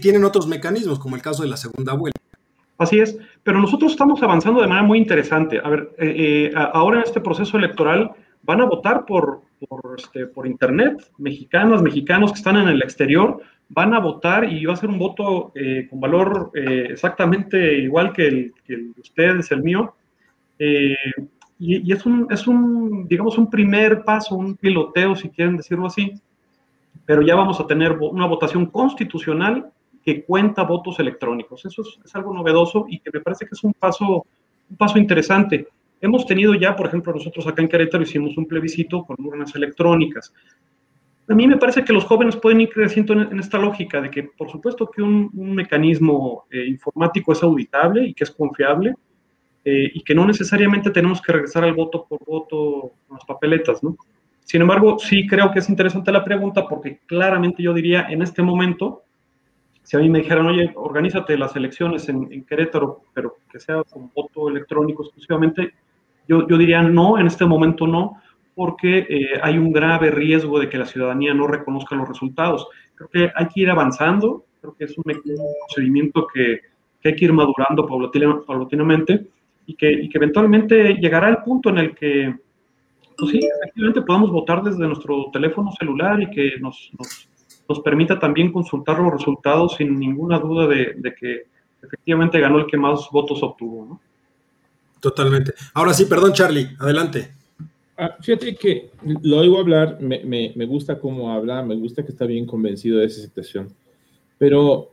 [0.00, 2.20] tienen otros mecanismos, como el caso de la segunda vuelta.
[2.78, 5.60] Así es, pero nosotros estamos avanzando de manera muy interesante.
[5.62, 8.12] A ver, eh, eh, ahora en este proceso electoral
[8.46, 13.42] van a votar por, por, este, por Internet, mexicanas, mexicanos que están en el exterior,
[13.68, 18.26] van a votar y va a ser un voto eh, con valor exactamente igual que
[18.28, 19.94] el, que de ustedes, el mío.
[21.58, 26.12] y, es, un, es un, digamos, un primer paso, un piloteo, si quieren decirlo así,
[27.04, 29.70] pero ya vamos a tener una votación constitucional
[30.06, 31.64] que cuenta votos electrónicos.
[31.64, 34.24] Eso es, algo novedoso y que me parece que es un paso,
[34.70, 35.66] un paso interesante.
[36.00, 40.32] Hemos tenido ya, por ejemplo, nosotros acá en Querétaro hicimos un plebiscito con urnas electrónicas.
[41.28, 44.24] A mí me parece que los jóvenes pueden ir creciendo en, esta lógica de que,
[44.24, 48.94] por supuesto, que un, mecanismo eh, informático es auditable y que es confiable
[49.64, 53.82] eh, y que no necesariamente tenemos que regresar al voto por voto con las papeletas,
[53.82, 53.96] ¿no?
[54.40, 58.42] Sin embargo, sí creo que es interesante la pregunta porque claramente yo diría en este
[58.42, 59.02] momento
[59.86, 64.10] si a mí me dijeran, oye, organízate las elecciones en, Querétaro, pero que sea con
[64.12, 65.74] voto electrónico exclusivamente,
[66.28, 68.20] yo, yo diría no, en este momento no,
[68.54, 72.66] porque eh, hay un grave riesgo de que la ciudadanía no reconozca los resultados.
[72.94, 76.60] Creo que hay que ir avanzando, creo que es un, procedimiento que,
[77.04, 79.26] hay que ir madurando paulatinamente
[79.66, 82.34] y que, y que eventualmente llegará el punto en el que,
[83.16, 87.28] pues sí, efectivamente podamos votar desde nuestro teléfono celular y que nos, nos
[87.68, 91.46] nos permita también consultar los resultados sin ninguna duda de, que
[91.82, 93.86] efectivamente ganó el que más votos obtuvo.
[93.86, 94.00] ¿no?
[95.00, 95.54] Totalmente.
[95.74, 97.32] Ahora sí, perdón Charlie, adelante.
[97.98, 98.90] Ah, fíjate que
[99.22, 103.06] lo oigo hablar, me, me, gusta cómo habla, me gusta que está bien convencido de
[103.06, 103.72] esa situación,
[104.36, 104.90] pero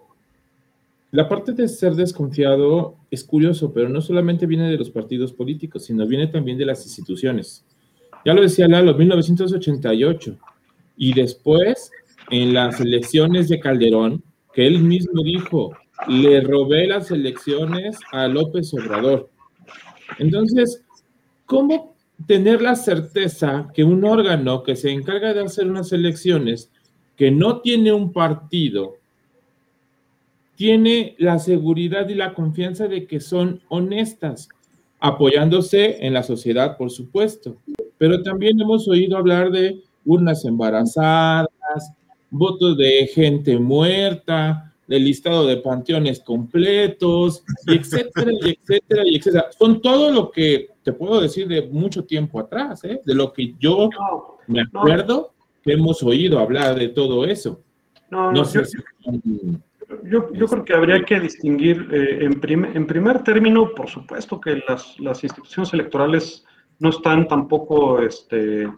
[1.12, 5.86] la parte de ser desconfiado es curioso, pero no solamente viene de los partidos políticos,
[5.86, 7.66] sino viene también de las instituciones.
[8.26, 10.38] Ya lo decía Lalo, 1988,
[10.96, 11.92] y después
[12.32, 15.74] en las elecciones de Calderón, que él mismo dijo,
[16.08, 19.30] le robé las elecciones a López Obrador.
[20.20, 20.84] Entonces,
[21.46, 21.96] ¿cómo
[22.28, 26.72] tener la certeza que un órgano que se encarga de hacer unas elecciones,
[27.16, 28.96] que no tiene un partido,
[30.56, 34.50] tiene la seguridad y la confianza de que son honestas,
[35.00, 37.58] apoyándose en la sociedad, por supuesto?
[37.98, 41.48] Pero también hemos oído hablar de urnas embarazadas,
[42.30, 49.48] votos de gente muerta, del listado de panteones completos, etcétera, y etcétera, y etcétera.
[49.58, 53.02] Son todo lo que te puedo decir de mucho tiempo atrás, ¿eh?
[53.04, 53.90] de lo que yo
[54.46, 57.60] me acuerdo que hemos oído hablar de todo eso.
[58.12, 58.62] No, no, sé
[60.04, 64.62] yo, yo, creo que habría que distinguir, eh, en, en, primer término, por supuesto que
[64.68, 66.46] las, las instituciones electorales
[66.78, 68.72] no están tampoco este,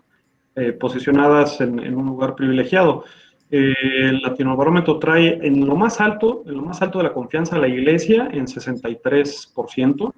[0.56, 3.04] eh, posicionadas en, en, un lugar privilegiado
[3.52, 7.60] el Latinobarómetro trae en lo más alto, en lo más alto de la confianza a
[7.60, 10.14] la iglesia en 63%.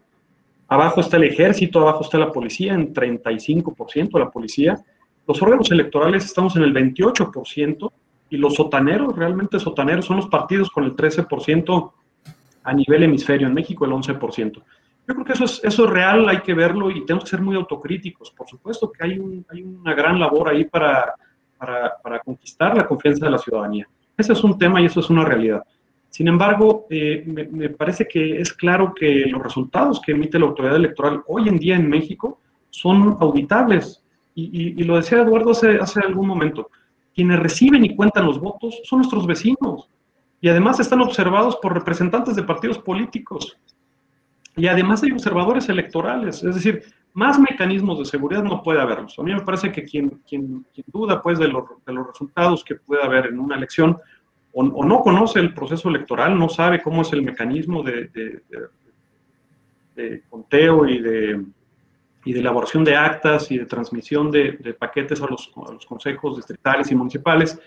[0.70, 4.80] Abajo está el ejército, abajo está la policía en 35%, la policía.
[5.28, 7.92] Los órganos electorales estamos en el 28%
[8.30, 11.92] y los sotaneros, realmente sotaneros, son los partidos con el 13%
[12.64, 14.54] a nivel hemisferio, en México el 11%.
[15.08, 17.42] Yo creo que eso es, eso es real, hay que verlo y tenemos que ser
[17.42, 18.32] muy autocríticos.
[18.32, 21.14] Por supuesto que hay, hay una gran labor ahí para
[21.58, 23.88] para, conquistar la confianza de la ciudadanía.
[24.18, 25.64] Ese es un tema y eso es una realidad.
[26.10, 30.76] Sin embargo, eh, me, parece que es claro que los resultados que emite la autoridad
[30.76, 32.40] electoral hoy en día en México
[32.70, 34.04] son auditables.
[34.34, 36.70] Y, lo decía Eduardo hace, hace algún momento.
[37.16, 39.90] Quienes reciben y cuentan los votos son nuestros vecinos.
[40.42, 43.58] Y además están observados por representantes de partidos políticos.
[44.58, 46.44] Y además hay observadores electorales.
[46.44, 49.18] Es decir, más mecanismos de seguridad no puede haberlos.
[49.18, 52.76] A mí me parece que quien, quien, duda pues, de, los, de, los resultados que
[52.76, 53.98] puede haber en una elección
[54.54, 58.10] o, no conoce el proceso electoral, no sabe cómo es el mecanismo de,
[59.96, 61.46] de, conteo y de,
[62.26, 65.52] y de elaboración de actas y de transmisión de, paquetes a los,
[65.88, 67.60] consejos distritales y municipales,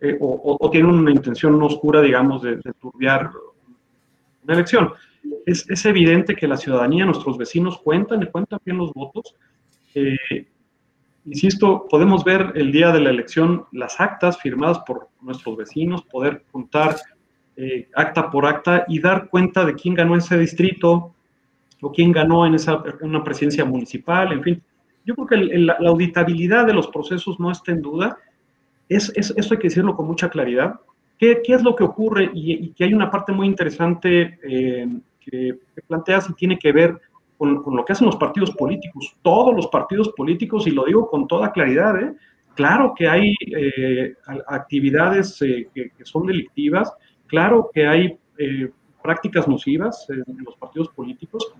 [0.00, 3.30] eh, o, o, tiene una intención oscura, digamos, de, turbiar
[4.42, 4.92] una elección
[5.46, 9.34] es, es, evidente que la ciudadanía, nuestros vecinos cuentan y cuentan bien los votos.
[9.94, 10.46] Eh,
[11.24, 16.44] insisto, podemos ver el día de la elección las actas firmadas por nuestros vecinos, poder
[16.50, 16.96] contar
[17.56, 21.14] eh, acta por acta y dar cuenta de quién ganó ese distrito
[21.80, 24.62] o quién ganó en esa una presidencia municipal, en fin.
[25.04, 28.16] Yo creo que la, auditabilidad de los procesos no está en duda.
[28.88, 30.80] Es, es, eso hay que decirlo con mucha claridad.
[31.18, 32.30] ¿Qué, qué es lo que ocurre?
[32.34, 34.88] Y, que hay una parte muy interesante eh,
[35.24, 37.00] que, planteas y tiene que ver
[37.36, 39.16] con, lo que hacen los partidos políticos.
[39.22, 42.14] Todos los partidos políticos, y lo digo con toda claridad, ¿eh?
[42.54, 44.14] claro que hay eh,
[44.46, 46.92] actividades eh, que, son delictivas,
[47.26, 48.18] claro que hay
[49.02, 51.52] prácticas nocivas en, los partidos políticos.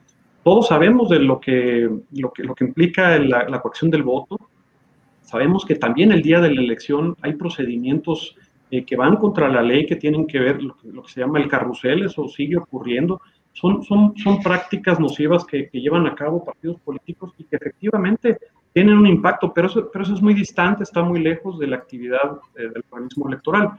[0.42, 4.38] Todos sabemos de lo que, lo que, lo que implica la, la coacción del voto.
[5.22, 8.36] Sabemos que también el día de la elección hay procedimientos
[8.82, 11.48] que van contra la ley, que tienen que ver lo, lo, que se llama el
[11.48, 13.20] carrusel, eso sigue ocurriendo
[13.54, 18.36] son, son, son prácticas nocivas que, llevan a cabo partidos políticos y que efectivamente
[18.72, 21.76] tienen un impacto, pero eso, pero eso es muy distante, está muy lejos de la
[21.76, 23.70] actividad eh, del organismo electoral.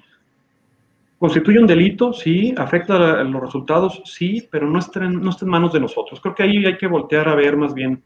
[1.19, 2.13] ¿Constituye un delito?
[2.13, 2.55] Sí.
[2.57, 4.01] ¿Afecta los resultados?
[4.05, 6.21] Sí, pero no está, en, no está en manos de nosotros.
[6.21, 8.01] Creo que ahí hay que voltear a ver más bien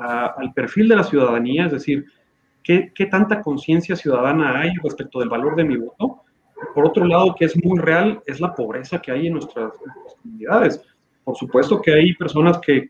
[0.00, 2.04] al perfil de la ciudadanía, es decir,
[2.62, 6.22] qué, qué tanta conciencia ciudadana hay respecto del valor de mi voto.
[6.74, 9.72] Por otro lado, que es muy real, es la pobreza que hay en nuestras
[10.22, 10.80] comunidades
[11.28, 12.88] por supuesto que hay personas que,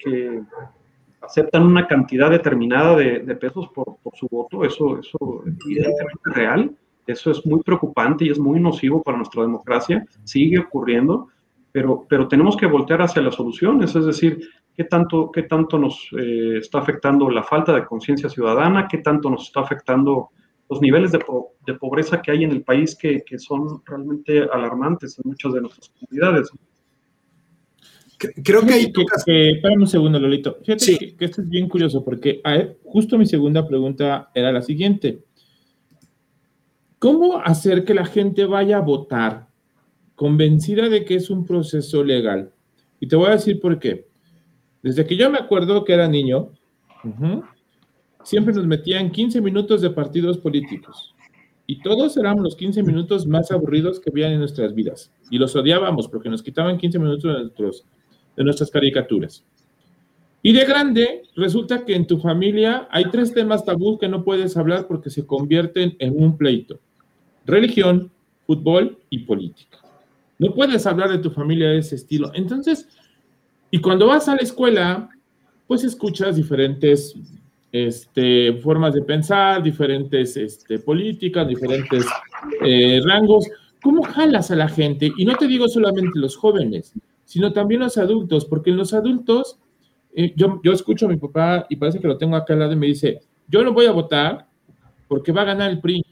[1.20, 7.32] aceptan una cantidad determinada de, pesos por, su voto, eso, eso es evidentemente real, eso
[7.32, 11.26] es muy preocupante y es muy nocivo para nuestra democracia, sigue ocurriendo,
[11.72, 16.58] pero, tenemos que voltear hacia las soluciones, es decir, qué tanto, qué tanto nos eh,
[16.58, 20.28] está afectando la falta de conciencia ciudadana, qué tanto nos está afectando
[20.70, 21.18] los niveles de,
[21.74, 26.52] pobreza que hay en el país que son realmente alarmantes en muchas de nuestras comunidades.
[28.18, 28.92] Creo que ahí
[29.26, 30.58] espérame un segundo, Lolito.
[30.64, 32.42] Fíjate que, esto es bien curioso porque
[32.84, 35.22] justo mi segunda pregunta era la siguiente.
[36.98, 39.46] ¿Cómo hacer que la gente vaya a votar
[40.16, 42.50] convencida de que es un proceso legal?
[42.98, 44.08] Y te voy a decir por qué.
[44.82, 46.50] Desde que yo me acuerdo que era niño,
[48.24, 51.14] siempre nos metían 15 minutos de partidos políticos.
[51.68, 55.12] Y todos éramos los 15 minutos más aburridos que había en nuestras vidas.
[55.30, 57.84] Y los odiábamos porque nos quitaban 15 minutos de nuestros
[58.38, 59.44] de nuestras caricaturas.
[60.42, 64.56] Y de grande, resulta que en tu familia hay tres temas tabú que no puedes
[64.56, 66.78] hablar porque se convierten en un pleito.
[67.44, 68.12] Religión,
[68.46, 69.78] fútbol y política.
[70.38, 72.30] No puedes hablar de tu familia de ese estilo.
[72.32, 72.88] Entonces,
[73.72, 75.08] y cuando vas a la escuela,
[75.66, 77.16] pues escuchas diferentes
[77.72, 82.06] este, formas de pensar, diferentes este, políticas, diferentes
[82.64, 83.48] eh, rangos.
[83.82, 85.10] ¿Cómo jalas a la gente?
[85.18, 86.94] Y no te digo solamente los jóvenes,
[87.28, 89.58] sino también los adultos, porque en los adultos,
[90.14, 92.72] eh, yo, yo escucho a mi papá y parece que lo tengo acá al lado
[92.72, 94.46] y me dice, yo no voy a votar
[95.06, 96.02] porque va a ganar el PRI.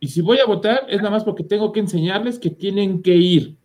[0.00, 3.14] Y si voy a votar es nada más porque tengo que enseñarles que tienen que
[3.14, 3.56] ir,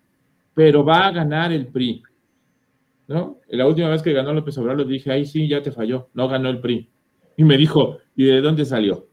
[0.53, 2.03] pero va a ganar el PRI.
[3.07, 3.39] ¿No?
[3.47, 6.27] La última vez que ganó López Obrador le dije, ay, sí, ya te falló, no
[6.27, 6.87] ganó el PRI.
[7.37, 9.07] Y me dijo, ¿y de dónde salió?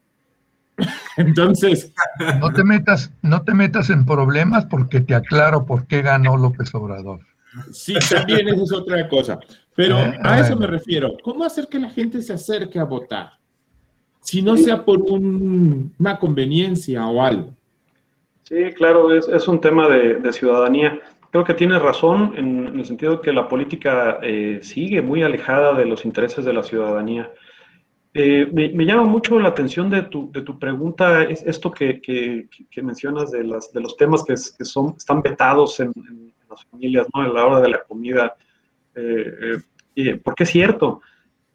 [1.17, 1.95] Entonces.
[2.41, 6.75] No te metas, no te metas en problemas porque te aclaro por qué ganó López
[6.75, 7.21] Obrador.
[7.73, 9.39] Sí, también eso es otra cosa.
[9.75, 11.17] Pero eh, a eso me refiero.
[11.23, 13.33] ¿Cómo hacer que la gente se acerque a votar?
[14.21, 17.55] Si no sea por una conveniencia o algo.
[18.45, 21.01] Sí, claro, es, un tema de, ciudadanía.
[21.31, 25.75] Creo que tienes razón en, el sentido de que la política eh, sigue muy alejada
[25.75, 27.31] de los intereses de la ciudadanía.
[28.17, 32.83] Eh, me, llama mucho la atención de tu, de tu pregunta, es esto que, que,
[32.83, 35.93] mencionas de, las, de los temas que, son, están vetados en,
[36.63, 37.23] familias, ¿no?
[37.23, 38.37] A la hora de la comida,
[38.95, 39.59] eh,
[39.97, 41.01] eh, porque es cierto.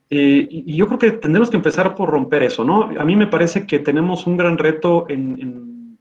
[0.10, 2.90] y yo creo que tendremos que empezar por romper eso, ¿no?
[3.00, 5.98] A mí me parece que tenemos un gran reto en,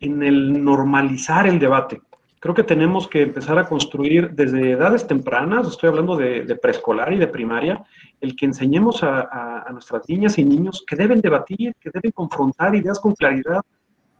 [0.00, 2.00] en el normalizar el debate
[2.44, 7.16] creo que tenemos que empezar a construir desde edades tempranas, estoy hablando de, preescolar y
[7.16, 7.82] de primaria,
[8.20, 13.00] el que enseñemos a, nuestras niñas y niños que deben debatir, que deben confrontar ideas
[13.00, 13.62] con claridad.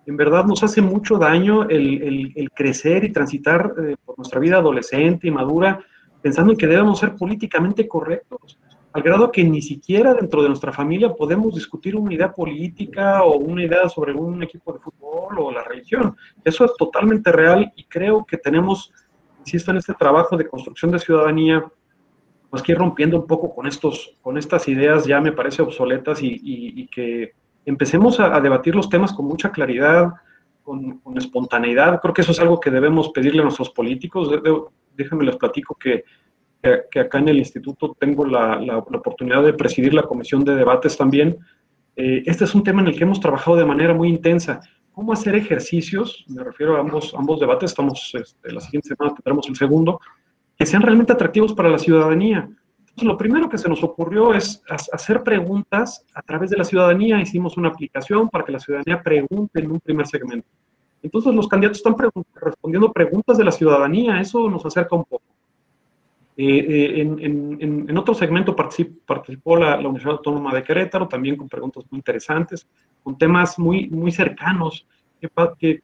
[0.07, 5.29] En verdad nos hace mucho daño el, crecer y transitar eh, por nuestra vida adolescente
[5.29, 5.81] y madura
[6.21, 8.59] pensando en que debemos ser políticamente correctos
[8.95, 13.39] al grado que ni siquiera dentro de nuestra familia podemos discutir una idea política o
[13.39, 16.17] una idea sobre un equipo de fútbol o la religión.
[16.45, 18.93] Eso es totalmente real y creo que tenemos,
[19.41, 21.65] insisto, en este trabajo de construcción de ciudadanía,
[22.49, 26.21] pues que ir rompiendo un poco con, estos, con estas ideas ya me parece obsoletas
[26.23, 27.33] y, que
[27.65, 30.13] empecemos a, debatir los temas con mucha claridad,
[30.63, 32.01] con, espontaneidad.
[32.01, 34.31] Creo que eso es algo que debemos pedirle a nuestros políticos.
[34.97, 36.05] déjenme les platico que
[36.99, 41.39] acá en el instituto tengo la, la, oportunidad de presidir la comisión de debates también.
[41.97, 44.61] Eh, este es un tema en el que hemos trabajado de manera muy intensa.
[44.93, 46.25] ¿Cómo hacer ejercicios?
[46.29, 50.01] Me refiero a ambos, ambos debates, estamos, este, la siguiente semana tendremos el segundo,
[50.57, 52.49] que sean realmente atractivos para la ciudadanía.
[53.03, 57.21] Lo primero que se nos ocurrió es hacer preguntas a través de la ciudadanía.
[57.21, 60.49] Hicimos una aplicación para que la ciudadanía pregunte en un primer segmento.
[61.03, 61.97] Entonces, los candidatos están
[62.35, 64.21] respondiendo preguntas de la ciudadanía.
[64.21, 65.25] Eso nos acerca un poco.
[66.37, 72.67] en, otro segmento participó, la, Universidad Autónoma de Querétaro, también con preguntas muy interesantes,
[73.03, 74.87] con temas muy, muy cercanos,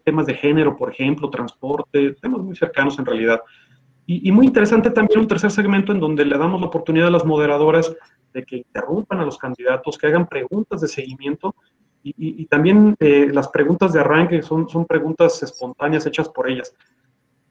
[0.04, 3.40] temas de género, por ejemplo, transporte, temas muy cercanos en realidad.
[4.12, 7.24] Y, muy interesante también un tercer segmento en donde le damos la oportunidad a las
[7.24, 7.94] moderadoras
[8.34, 11.54] de que interrumpan a los candidatos, que hagan preguntas de seguimiento
[12.02, 16.74] y, también eh, las preguntas de arranque son, son preguntas espontáneas hechas por ellas.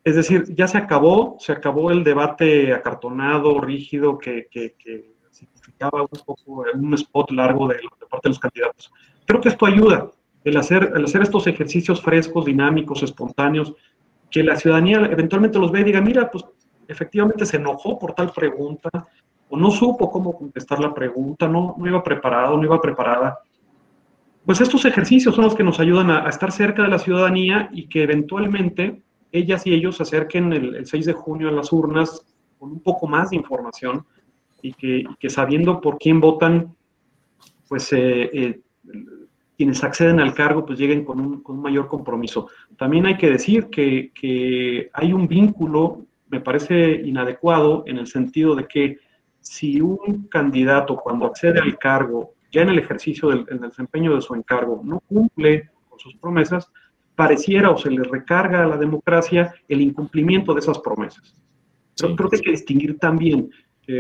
[0.03, 4.76] Es decir, ya se acabó, se acabó el debate acartonado, rígido, que, que,
[5.32, 8.91] significaba un poco un spot largo de, de, parte de los candidatos.
[9.26, 10.12] Creo que esto ayuda,
[10.43, 13.74] el hacer, el hacer estos ejercicios frescos, dinámicos, espontáneos,
[14.30, 16.46] que la ciudadanía eventualmente los ve y diga, mira, pues
[16.88, 18.90] efectivamente se enojó por tal pregunta,
[19.50, 23.40] o no supo cómo contestar la pregunta, no, no iba preparado, no iba preparada.
[24.46, 27.88] Pues estos ejercicios son los que nos ayudan a, estar cerca de la ciudadanía y
[27.88, 29.02] que eventualmente
[29.32, 32.26] ellas y ellos se acerquen el, 6 de junio a las urnas
[32.58, 34.06] con un poco más de información
[34.62, 36.76] y que, que sabiendo por quién votan,
[37.68, 38.60] pues eh, eh,
[39.60, 42.47] quienes acceden al cargo pues lleguen con un, mayor compromiso.
[42.78, 48.66] También hay que decir que, hay un vínculo, me parece inadecuado, en el sentido de
[48.70, 48.99] que
[49.41, 54.34] si un candidato cuando accede al cargo, ya en el ejercicio del desempeño de su
[54.34, 56.72] encargo, no cumple con sus promesas,
[57.14, 61.36] pareciera o se le recarga a la democracia el incumplimiento de esas promesas.
[61.99, 63.51] Pero creo que hay que distinguir también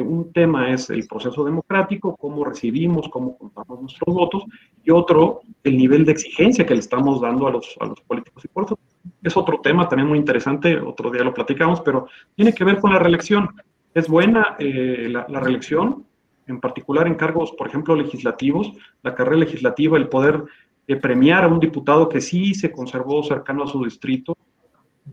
[0.01, 4.43] un tema es el proceso democrático, cómo recibimos, cómo contamos nuestros votos,
[4.83, 8.45] y otro, el nivel de exigencia que le estamos dando a los, a los políticos.
[8.45, 8.77] Y por eso
[9.23, 12.93] es otro tema también muy interesante, otro día lo platicamos, pero tiene que ver con
[12.93, 13.49] la reelección.
[13.93, 16.05] Es buena eh, la, reelección,
[16.47, 18.71] en particular en cargos, por ejemplo, legislativos,
[19.01, 20.43] la carrera legislativa, el poder
[20.87, 24.37] eh, premiar a un diputado que sí se conservó cercano a su distrito.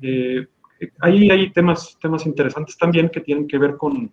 [0.03, 0.47] Eh,
[1.01, 4.12] hay temas, temas interesantes también que tienen que ver con,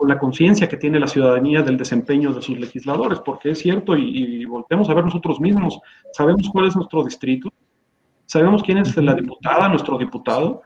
[0.00, 3.94] con la conciencia que tiene la ciudadanía del desempeño de sus legisladores, porque es cierto,
[3.94, 5.78] y, volvemos a ver nosotros mismos,
[6.14, 7.52] sabemos cuál es nuestro distrito,
[8.24, 10.62] sabemos quién es la diputada, nuestro diputado.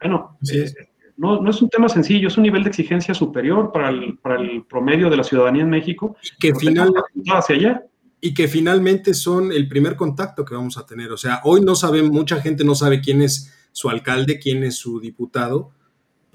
[0.00, 0.72] Bueno, eh,
[1.16, 4.40] no, no, es un tema sencillo, es un nivel de exigencia superior para el, para
[4.40, 6.16] el promedio de la ciudadanía en México.
[6.38, 7.82] Que hacia allá.
[8.20, 11.10] Y que finalmente son el primer contacto que vamos a tener.
[11.10, 14.76] O sea, hoy no saben, mucha gente no sabe quién es su alcalde, quién es
[14.76, 15.72] su diputado,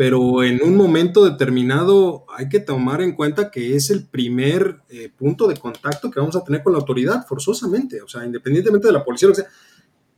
[0.02, 5.12] pero en un momento determinado hay que tomar en cuenta que es el primer eh,
[5.16, 8.94] punto de contacto que vamos a tener con la autoridad, forzosamente, o sea, independientemente de
[8.94, 9.46] la policía, o sea,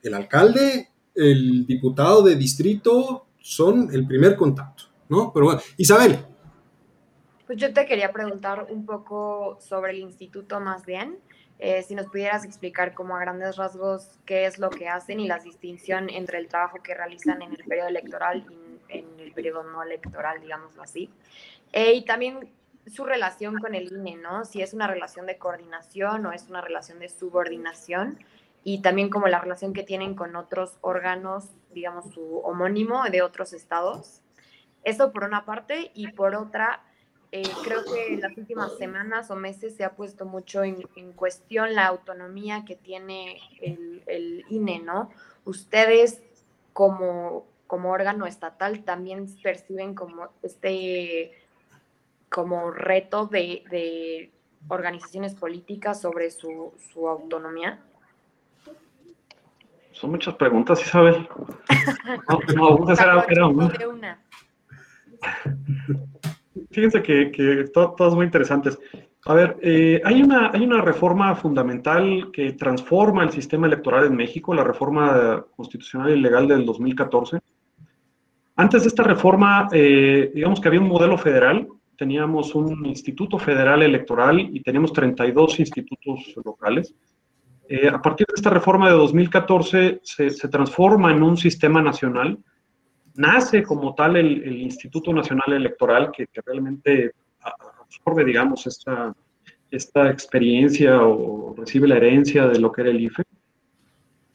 [0.02, 5.34] el alcalde, el diputado de distrito son el primer contacto, ¿no?
[5.34, 6.18] Pero bueno, Isabel.
[7.46, 11.18] Pues yo te quería preguntar un poco sobre el instituto más bien.
[11.60, 15.28] Eh, si nos pudieras explicar como a grandes rasgos qué es lo que hacen y
[15.28, 19.64] la distinción entre el trabajo que realizan en el periodo electoral y en el periodo
[19.64, 21.10] no electoral, digámoslo así.
[21.72, 22.52] Eh, y también
[22.88, 24.46] su relación con el INE, ¿no?
[24.46, 28.20] Si es una relación de coordinación o es una relación de subordinación
[28.64, 33.54] y también como la relación que tienen con otros órganos, digamos, su homónimo de otros
[33.54, 34.22] estados.
[34.84, 36.84] Eso por una parte y por otra,
[37.32, 41.74] eh, creo que en las últimas semanas o meses se ha puesto mucho en, cuestión
[41.74, 45.10] la autonomía que tiene el, el INE, ¿no?
[45.46, 46.22] Ustedes
[46.74, 51.32] como como órgano estatal también perciben como este
[52.30, 54.30] como reto de,
[54.68, 57.80] organizaciones políticas sobre su, autonomía?
[59.92, 61.28] Son muchas preguntas, Isabel.
[62.30, 62.92] No, no,
[63.28, 64.20] era, una.
[66.70, 68.78] Fíjense que, que todas muy interesantes.
[69.26, 74.16] A ver, eh, hay, una, hay una reforma fundamental que transforma el sistema electoral en
[74.16, 77.40] México, la reforma constitucional y legal del 2014,
[78.56, 83.82] antes de esta reforma, eh, digamos que había un modelo federal, teníamos un instituto federal
[83.82, 86.94] electoral y teníamos 32 institutos locales.
[87.68, 92.38] Eh, a partir de esta reforma de 2014 se, transforma en un sistema nacional,
[93.16, 99.16] nace como tal el, Instituto Nacional Electoral que, realmente absorbe, digamos, esta,
[99.72, 103.24] esta experiencia o recibe la herencia de lo que era el IFE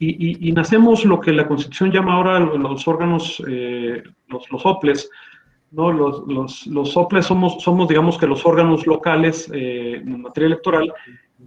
[0.00, 5.10] y, nacemos lo que la Constitución llama ahora los órganos, eh, los, los, OPLES.
[5.72, 5.90] ¿no?
[5.92, 10.92] Los, los, OPLES somos, somos, digamos que los órganos locales eh, en materia electoral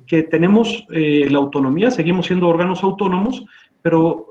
[0.06, 3.46] que tenemos eh, la autonomía, seguimos siendo órganos autónomos,
[3.82, 4.28] pero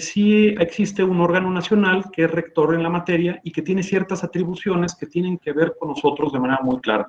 [0.00, 4.24] sí existe un órgano nacional que es rector en la materia y que tiene ciertas
[4.24, 7.06] atribuciones que tienen que ver con nosotros de manera muy clara.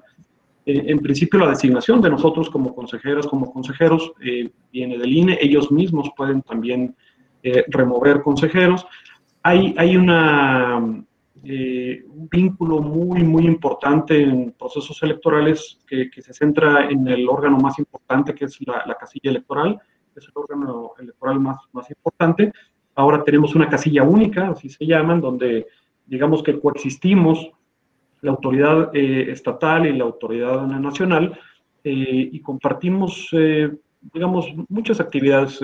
[0.66, 5.38] Eh, en principio la designación de nosotros como consejeras, como consejeros, eh, viene del INE,
[5.41, 6.95] ellos mismos pueden también
[7.41, 8.86] eh, remover consejeros.
[9.43, 11.07] Hay, hay, un
[12.30, 18.36] vínculo muy, muy importante en procesos electorales que, se centra en el órgano más importante,
[18.36, 19.80] que es la, casilla electoral,
[20.16, 22.53] es el órgano electoral más, más importante.
[22.93, 25.66] Ahora tenemos una casilla única, así se llaman, donde
[26.05, 27.49] digamos que coexistimos
[28.22, 31.38] la autoridad eh, estatal y la autoridad nacional
[31.84, 33.30] eh, y compartimos,
[34.13, 35.59] digamos, muchas actividades.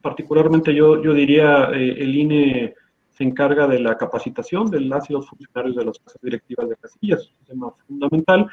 [0.00, 2.74] particularmente yo, yo diría el INE
[3.20, 6.76] se encarga de la capacitación de las y los funcionarios de las casas directivas de
[6.76, 8.48] casillas, un tema fundamental.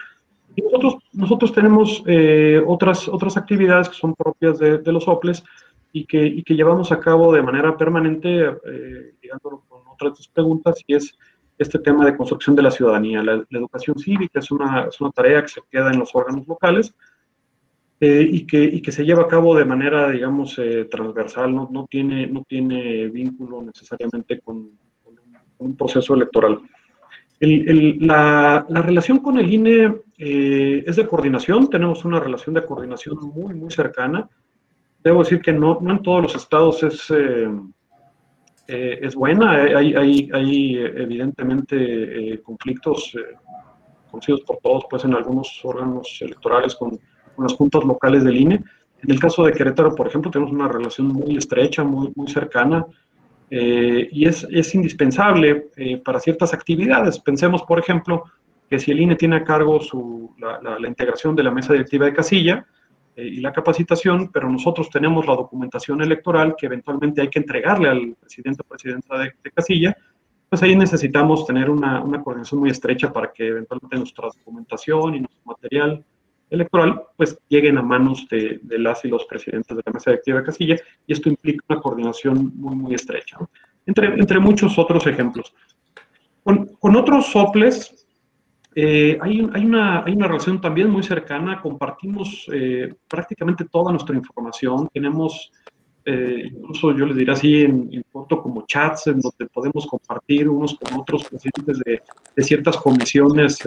[0.57, 5.41] Y nosotros, nosotros tenemos eh, otras, otras actividades que son propias de, de los OPLES
[5.93, 10.95] y que, y que, llevamos a cabo de manera permanente, eh, con otras preguntas, y
[10.95, 11.17] es
[11.57, 13.23] este tema de construcción de la ciudadanía.
[13.23, 16.47] La, la educación cívica es una, es una tarea que se queda en los órganos
[16.47, 16.93] locales,
[17.99, 21.67] eh, y, que, y, que, se lleva a cabo de manera, digamos, eh, transversal, no,
[21.71, 24.69] no, tiene, no tiene vínculo necesariamente con,
[25.57, 26.59] un, proceso electoral.
[27.39, 32.53] El, el, la, la, relación con el INE eh, es de coordinación, tenemos una relación
[32.53, 34.29] de coordinación muy, muy cercana.
[35.03, 37.11] Debo decir que no, no en todos los estados es,
[38.67, 43.15] es buena, hay, hay, hay evidentemente conflictos
[44.11, 46.99] conocidos por todos, pues en algunos órganos electorales con
[47.37, 48.55] con las juntas locales del INE.
[49.03, 52.85] En el caso de Querétaro, por ejemplo, tenemos una relación muy estrecha, muy, muy cercana,
[53.49, 57.19] eh, y es, es indispensable eh, para ciertas actividades.
[57.19, 58.23] Pensemos, por ejemplo,
[58.69, 62.07] que si el INE tiene a cargo su, la, la, integración de la mesa directiva
[62.07, 62.65] de casilla eh,
[63.23, 68.15] y la capacitación, pero nosotros tenemos la documentación electoral que eventualmente hay que entregarle al
[68.19, 69.97] presidente o presidenta de, de casilla,
[70.49, 75.19] pues ahí necesitamos tener una, una, coordinación muy estrecha para que eventualmente nuestra documentación y
[75.19, 76.05] nuestro material
[76.49, 80.45] electoral, pues lleguen a manos de, las y los presidentes de la mesa directiva de
[80.45, 83.37] casilla, y esto implica una coordinación muy, muy estrecha,
[83.85, 85.53] entre, entre muchos otros ejemplos.
[86.43, 88.06] Con, con otros soples,
[88.79, 94.15] eh, hay, hay, una, hay, una, relación también muy cercana, compartimos eh, prácticamente toda nuestra
[94.15, 95.51] información, tenemos,
[96.05, 100.47] eh, incluso yo les diría así, en, en foto como chats, en donde podemos compartir
[100.47, 102.01] unos con otros presidentes de,
[102.35, 103.59] de ciertas comisiones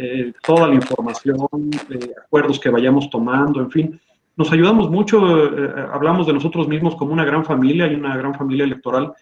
[0.00, 1.48] eh, toda la información,
[1.90, 4.00] eh, acuerdos que vayamos tomando, en fin.
[4.36, 8.32] Nos ayudamos mucho, eh, hablamos de nosotros mismos como una gran familia, hay una gran
[8.32, 9.12] familia electoral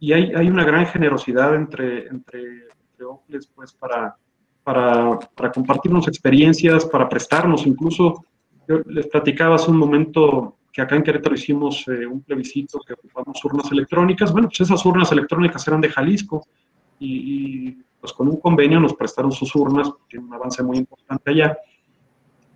[0.00, 2.40] y hay, hay una gran generosidad entre, entre,
[2.98, 4.16] entre pues, para,
[4.64, 8.24] para, para, compartirnos experiencias, para prestarnos incluso.
[8.66, 13.44] Yo les platicaba hace un momento que acá en Querétaro hicimos un plebiscito que ocupamos
[13.44, 14.32] urnas electrónicas.
[14.32, 16.46] Bueno, pues esas urnas electrónicas eran de Jalisco
[16.98, 21.30] y, y pues con un convenio nos prestaron sus urnas, tiene un avance muy importante
[21.30, 21.56] allá,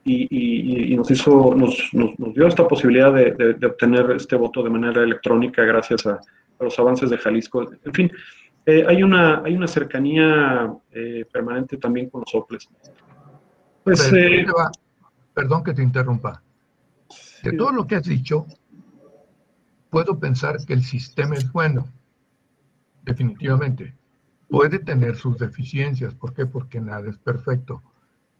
[0.09, 5.03] y, nos hizo, nos, nos, dio esta posibilidad de, de, obtener este voto de manera
[5.03, 6.21] electrónica gracias a,
[6.61, 7.67] los avances de Jalisco.
[7.85, 8.13] En fin,
[8.71, 12.69] eh, hay, una, hay una cercanía eh, permanente también con los OPLES.
[13.83, 14.45] Pues, eh,
[15.33, 16.43] perdón que te interrumpa.
[17.43, 18.45] De todo lo que has dicho,
[19.89, 21.89] puedo pensar que el sistema es bueno,
[23.05, 23.95] definitivamente
[24.51, 26.13] puede tener sus deficiencias.
[26.13, 26.45] ¿Por qué?
[26.45, 27.83] Porque nada es perfecto.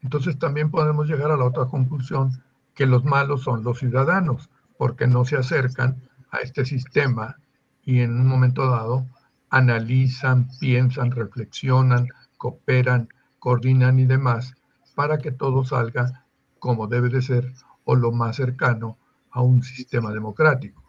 [0.03, 2.43] Entonces también podemos llegar a la otra conclusión,
[2.75, 7.37] que los malos son los ciudadanos, porque no se acercan a este sistema
[7.83, 9.07] y en un momento dado
[9.49, 14.53] analizan, piensan, reflexionan, cooperan, coordinan y demás
[14.95, 16.25] para que todo salga
[16.59, 17.45] como debe de ser
[17.85, 18.97] o lo más cercano
[19.31, 20.83] a un sistema democrático.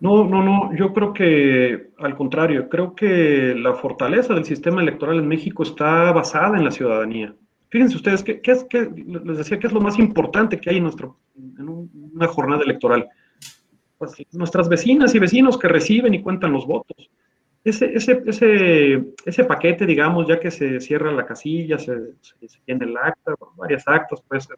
[0.00, 5.18] No, no, no, yo creo que al contrario, creo que la fortaleza del sistema electoral
[5.18, 7.34] en México está basada en la ciudadanía.
[7.70, 11.16] Fíjense ustedes, ¿qué, es, les decía, ¿qué es lo más importante que hay en, nuestro,
[11.34, 13.08] en una jornada electoral?
[13.98, 17.10] Pues nuestras vecinas y vecinos que reciben y cuentan los votos.
[17.64, 22.84] Ese, ese, ese, ese paquete, digamos, ya que se cierra la casilla, se, se, tiene
[22.84, 24.48] el acta, varias actas, pues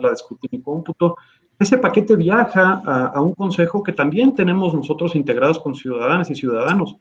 [0.00, 0.16] la de
[0.50, 1.16] y cómputo,
[1.58, 6.96] ese paquete viaja a, un consejo que también tenemos nosotros integrados con ciudadanas y ciudadanos.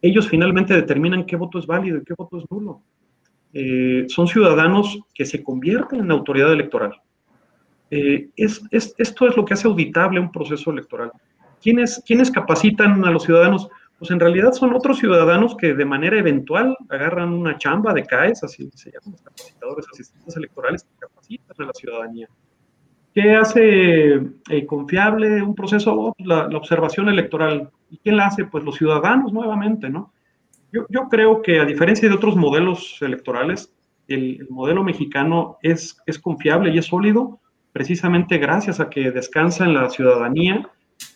[0.00, 2.82] Ellos finalmente determinan qué voto es válido y qué voto es nulo.
[3.52, 7.00] Eh, son ciudadanos que se convierten en autoridad electoral.
[7.94, 11.12] Eh, es, esto es lo que hace auditable un proceso electoral.
[11.60, 13.68] ¿Quiénes, ¿Quiénes capacitan a los ciudadanos?
[13.98, 18.44] Pues en realidad son otros ciudadanos que de manera eventual agarran una chamba de CAES,
[18.44, 22.28] así se llaman los capacitadores asistentes electorales, que capacitan a la ciudadanía.
[23.14, 24.14] ¿Qué hace
[24.48, 26.14] eh, confiable un proceso?
[26.16, 27.68] La, observación electoral.
[27.90, 28.46] ¿Y quién la hace?
[28.46, 30.14] Pues los ciudadanos nuevamente, ¿no?
[30.72, 33.70] Yo, yo creo que a diferencia de otros modelos electorales,
[34.08, 37.41] el, modelo mexicano es, es confiable y es sólido
[37.72, 40.70] precisamente gracias a que descansa en la ciudadanía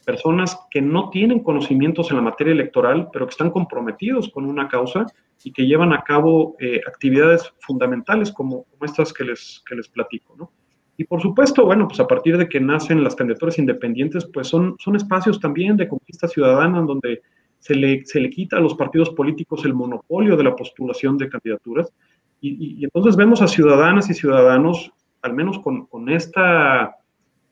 [0.04, 4.68] personas que no tienen conocimientos en la materia electoral, pero que están comprometidos con una
[4.68, 5.06] causa
[5.44, 9.88] y que llevan a cabo eh, actividades fundamentales como, como, estas que les, que les
[9.88, 10.50] platico, ¿no?
[10.96, 14.76] Y por supuesto, bueno, pues a partir de que nacen las candidaturas independientes, pues son,
[14.78, 17.20] son espacios también de conquista ciudadana donde
[17.58, 21.28] se le, se le quita a los partidos políticos el monopolio de la postulación de
[21.28, 21.92] candidaturas.
[22.40, 24.92] Y, entonces vemos a ciudadanas y ciudadanos,
[25.22, 26.96] al menos con, esta,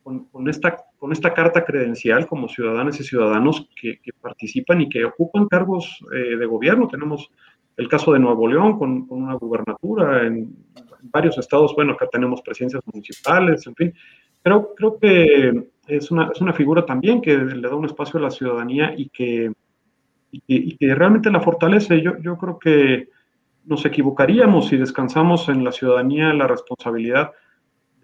[0.03, 5.49] con, esta, con esta carta credencial como ciudadanas y ciudadanos que, participan y que ocupan
[5.49, 6.89] cargos eh, de gobierno.
[6.89, 7.31] Tenemos
[7.77, 10.55] el caso de Nuevo León con, con una gubernatura en,
[11.05, 13.95] varios estados, bueno, acá tenemos presidencias municipales, en fin.
[14.43, 18.23] Pero creo que es una, es una figura también que le da un espacio a
[18.23, 19.53] la ciudadanía y que,
[20.31, 22.03] y que, realmente la fortalece.
[22.03, 23.09] Yo, yo creo que
[23.65, 27.33] nos equivocaríamos si descansamos en la ciudadanía la responsabilidad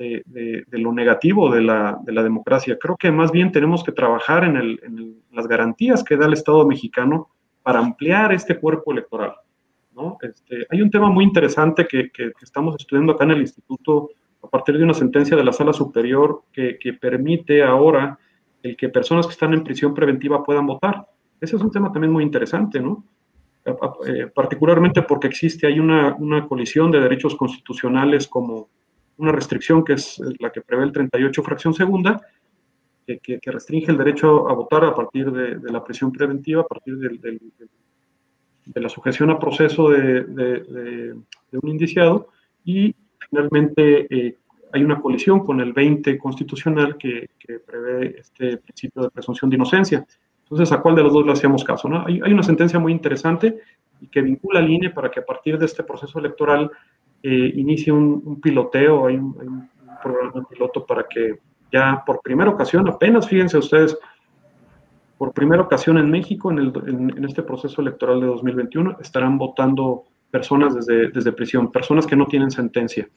[0.04, 2.78] de, lo negativo de la, de la, democracia.
[2.80, 6.32] Creo que más bien tenemos que trabajar en, el, en las garantías que da el
[6.32, 7.28] Estado mexicano
[7.62, 9.34] para ampliar este cuerpo electoral.
[10.22, 14.10] Este, hay un tema muy interesante que, que, estamos estudiando acá en el instituto
[14.42, 18.18] a partir de una sentencia de la sala superior que, que, permite ahora
[18.62, 21.06] el que personas que están en prisión preventiva puedan votar.
[21.38, 23.04] Ese es un tema también muy interesante, ¿no?
[23.66, 28.68] Eh, particularmente porque existe ahí una, una, colisión de derechos constitucionales como
[29.20, 32.20] una restricción que es la que prevé el 38 fracción segunda,
[33.06, 36.96] que, que restringe el derecho a votar a partir de, la prisión preventiva, a partir
[36.96, 41.14] de la sujeción a proceso de,
[41.52, 42.28] un indiciado
[42.64, 42.94] y
[43.28, 44.36] finalmente eh,
[44.72, 47.28] hay una colisión con el 20 constitucional que,
[47.66, 50.06] prevé este principio de presunción de inocencia.
[50.44, 51.88] Entonces, ¿a cuál de los dos le hacíamos caso?
[51.88, 52.06] No?
[52.06, 53.58] Hay, hay, una sentencia muy interesante
[54.00, 56.70] y que vincula al INE para que a partir de este proceso electoral
[57.22, 59.68] eh, inicie un, un, piloteo, hay un, hay un
[60.02, 61.38] programa piloto para que
[61.72, 63.96] ya por primera ocasión, apenas fíjense ustedes,
[65.18, 69.36] por primera ocasión en México, en, el, en, en, este proceso electoral de 2021, estarán
[69.36, 73.08] votando personas desde, desde prisión, personas que no tienen sentencia.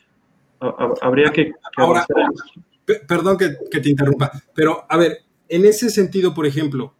[1.01, 1.45] Habría que...
[1.45, 2.05] que Ahora,
[3.07, 6.93] perdón que, que, te interrumpa, pero a ver, en ese sentido, por ejemplo,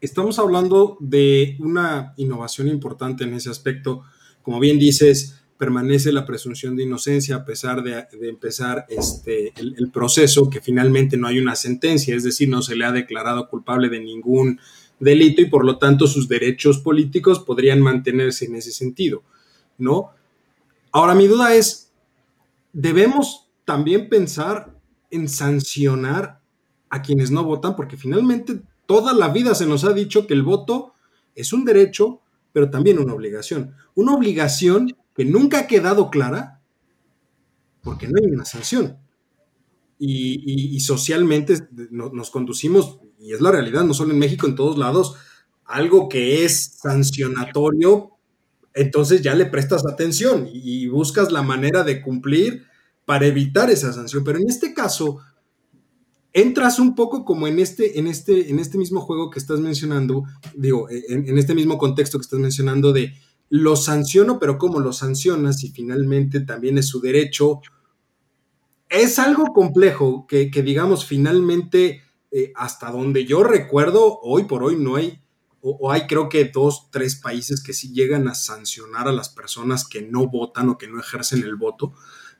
[0.00, 4.02] estamos hablando de una innovación importante en ese aspecto.
[4.42, 9.90] Como bien dices, permanece la presunción de inocencia a pesar de, empezar este, el, el,
[9.90, 13.88] proceso, que finalmente no hay una sentencia, es decir, no se le ha declarado culpable
[13.88, 14.60] de ningún
[15.00, 19.22] delito y por lo tanto sus derechos políticos podrían mantenerse en ese sentido,
[19.76, 20.10] ¿no?
[20.92, 21.90] Ahora mi duda es,
[22.72, 24.74] ¿debemos también pensar
[25.10, 26.40] en sancionar
[26.88, 27.76] a quienes no votan?
[27.76, 30.94] Porque finalmente toda la vida se nos ha dicho que el voto
[31.34, 32.20] es un derecho,
[32.52, 33.74] pero también una obligación.
[33.94, 36.62] Una obligación que nunca ha quedado clara
[37.82, 38.98] porque no hay una sanción.
[39.98, 41.56] Y, socialmente
[41.90, 45.16] no, nos conducimos, y es la realidad, no solo en México, en todos lados,
[45.64, 48.12] algo que es sancionatorio,
[48.74, 52.66] entonces ya le prestas atención y, y buscas la manera de cumplir
[53.04, 54.22] para evitar esa sanción.
[54.22, 55.18] Pero en este caso,
[56.32, 60.22] entras un poco como en este, en este, en este mismo juego que estás mencionando,
[60.54, 63.14] digo, en, en este mismo contexto que estás mencionando de
[63.50, 65.64] lo sanciono, pero ¿cómo lo sancionas?
[65.64, 67.60] Y finalmente también es su derecho.
[68.88, 74.96] Es algo complejo que, digamos, finalmente, eh, hasta donde yo recuerdo, hoy por hoy no
[74.96, 75.20] hay,
[75.60, 79.28] o, o, hay creo que dos, tres países que sí llegan a sancionar a las
[79.28, 81.92] personas que no votan o que no ejercen el voto,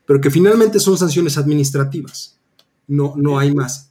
[0.06, 2.38] pero que finalmente son sanciones administrativas.
[2.86, 3.88] No, no hay más.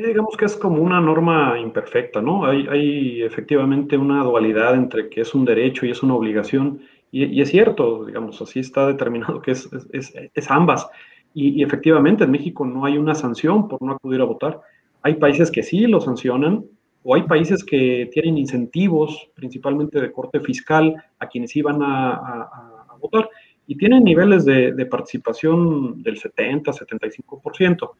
[0.00, 2.46] Sí, digamos que es como una norma imperfecta, ¿no?
[2.46, 6.80] Hay, hay, efectivamente una dualidad entre que es un derecho y es una obligación,
[7.12, 10.88] y, y es cierto, digamos, así está determinado que es, es, es ambas.
[11.34, 14.62] Y, y, efectivamente en México no hay una sanción por no acudir a votar.
[15.02, 16.64] Hay países que sí lo sancionan,
[17.02, 22.86] o hay países que tienen incentivos, principalmente de corte fiscal, a quienes iban a, a,
[22.88, 23.28] a votar,
[23.66, 27.90] y tienen niveles de, de participación del 70, 75%.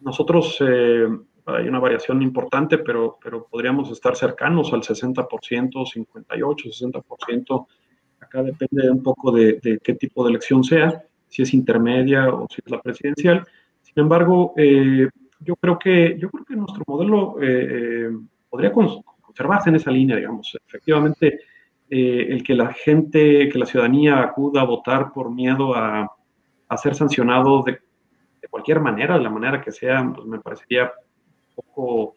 [0.00, 1.06] Nosotros eh,
[1.46, 7.66] hay una variación importante, pero, pero podríamos estar cercanos al 60%, 58, 60%.
[8.20, 12.46] Acá depende un poco de, de, qué tipo de elección sea, si es intermedia o
[12.48, 13.46] si es la presidencial.
[13.82, 15.08] Sin embargo, eh,
[15.40, 18.10] yo, creo que, yo creo que nuestro modelo eh,
[18.48, 20.56] podría conservarse en esa línea, digamos.
[20.66, 21.40] Efectivamente,
[21.90, 26.08] eh, el que la gente, que la ciudadanía acuda a votar por miedo a,
[26.68, 27.72] a ser sancionado de,
[28.40, 30.92] de cualquier manera, de la manera que sea, pues me parecería
[31.54, 32.16] poco,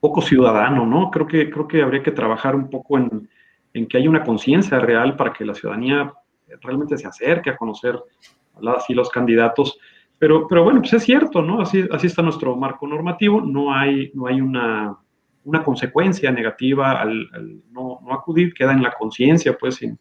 [0.00, 1.10] poco ciudadano, ¿no?
[1.10, 3.28] Creo que, creo que habría que trabajar un poco en,
[3.76, 6.12] en que haya una conciencia real para que la ciudadanía
[6.62, 7.98] realmente se acerque a conocer
[8.76, 9.78] así los candidatos.
[10.18, 11.60] Pero, pero bueno, pues es cierto, ¿no?
[11.60, 14.96] Así, así está nuestro marco normativo, no hay, no hay una,
[15.44, 17.28] una consecuencia negativa al,
[17.70, 19.98] no, no, acudir, queda en la conciencia, pues, en,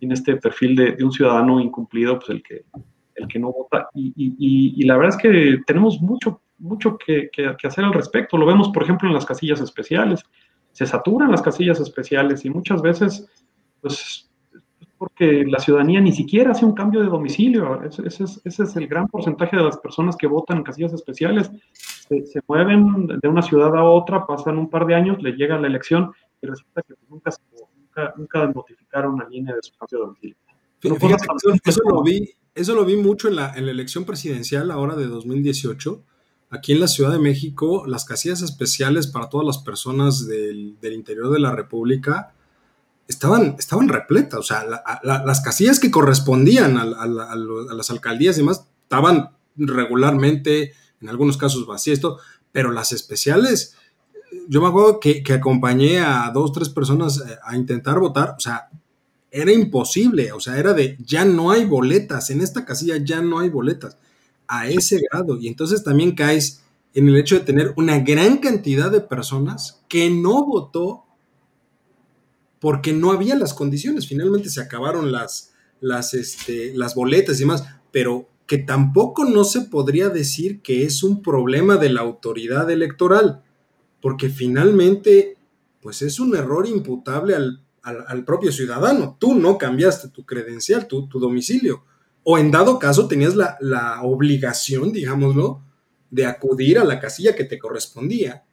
[0.00, 2.64] en, este perfil de, de, un ciudadano incumplido, pues el que,
[3.14, 3.88] el que no vota.
[3.94, 8.38] Y, y la verdad es que tenemos mucho, mucho que, que, que, hacer al respecto.
[8.38, 10.24] Lo vemos, por ejemplo, en las casillas especiales.
[10.72, 13.28] Se saturan las casillas especiales y muchas veces,
[13.80, 14.30] pues,
[14.96, 17.82] porque la ciudadanía ni siquiera hace un cambio de domicilio.
[17.82, 20.92] Ese, ese, es, ese es, el gran porcentaje de las personas que votan en casillas
[20.92, 21.50] especiales.
[21.72, 25.58] Se, se, mueven de una ciudad a otra, pasan un par de años, le llega
[25.58, 27.30] la elección y resulta que nunca,
[27.76, 30.36] nunca, nunca notificaron a línea de su cambio de domicilio.
[30.80, 34.70] Fíjate, eso, eso, lo vi, eso lo vi mucho en la, en la elección presidencial
[34.70, 36.04] ahora de 2018.
[36.52, 41.30] Aquí en la Ciudad de México, las casillas especiales para todas las personas del, interior
[41.30, 42.34] de la República
[43.08, 48.40] estaban, estaban repletas, o sea, la, la, las casillas que correspondían a, las alcaldías y
[48.40, 52.02] demás estaban regularmente, en algunos casos vacías,
[52.52, 53.74] pero las especiales,
[54.46, 58.40] yo me acuerdo que, que acompañé a dos, tres personas eh, a intentar votar, o
[58.40, 58.68] sea,
[59.30, 63.38] era imposible, o sea, era de, ya no hay boletas, en esta casilla ya no
[63.38, 63.96] hay boletas,
[64.54, 68.90] a ese grado, y entonces también caes en el hecho de tener una gran cantidad
[68.90, 71.04] de personas que no votó
[72.60, 74.06] porque no había las condiciones.
[74.06, 79.62] Finalmente se acabaron las, las, este, las boletas y demás, pero que tampoco no se
[79.62, 83.42] podría decir que es un problema de la autoridad electoral,
[84.02, 85.38] porque finalmente,
[85.80, 89.16] pues es un error imputable al, al, al propio ciudadano.
[89.18, 91.84] Tú no cambiaste tu credencial, tu, tu domicilio,
[92.24, 95.62] o en dado caso tenías la, la obligación, digámoslo,
[96.10, 98.44] de acudir a la casilla que te correspondía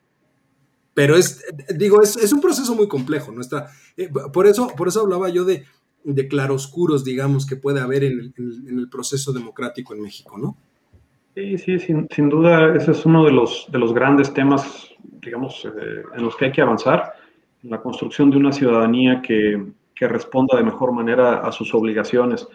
[0.94, 1.44] pero es,
[1.74, 3.32] digo, es, es, un proceso muy complejo.
[3.32, 5.64] Nuestra, eh, por, eso, por eso hablaba yo de,
[6.04, 8.34] de claroscuros, digamos, que puede haber en el,
[8.68, 10.56] en el, proceso democrático en México, ¿no?
[11.34, 14.90] Sí, sí, sin, sin, duda, ese es uno de los, de los grandes temas,
[15.22, 17.14] digamos, eh, en los que hay que avanzar,
[17.62, 22.48] en la construcción de una ciudadanía que, que responda de mejor manera a sus obligaciones.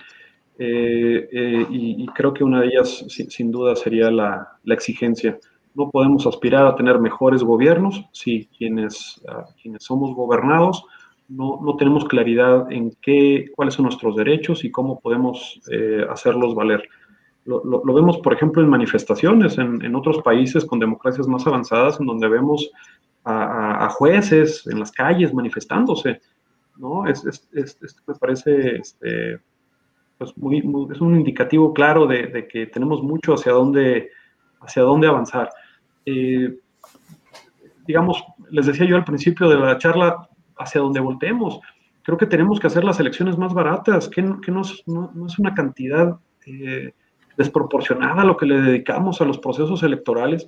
[0.58, 4.74] Eh, eh, y, y, creo que una de ellas, sin, sin duda, sería la, la
[4.74, 5.38] exigencia
[5.76, 10.86] no podemos aspirar a tener mejores gobiernos si quienes, uh, quienes somos gobernados
[11.28, 16.54] no, no, tenemos claridad en qué, cuáles son nuestros derechos y cómo podemos eh, hacerlos
[16.54, 16.88] valer.
[17.46, 21.46] Lo, lo, lo, vemos, por ejemplo, en manifestaciones en, en, otros países con democracias más
[21.48, 22.70] avanzadas, en donde vemos
[23.24, 26.22] a, a jueces en las calles manifestándose.
[26.78, 27.08] ¿no?
[27.08, 29.40] Es, es, es, me parece este,
[30.18, 34.12] pues muy, muy, es un indicativo claro de, de que tenemos mucho hacia dónde,
[34.62, 35.50] hacia dónde avanzar
[36.06, 36.56] eh,
[37.86, 41.60] digamos, les decía yo al principio de la charla, hacia donde volteemos.
[42.04, 45.40] Creo que tenemos que hacer las elecciones más baratas, que, que no, no, no, es,
[45.40, 46.94] una cantidad eh,
[47.38, 50.48] desproporcionada lo que le dedicamos a los procesos electorales.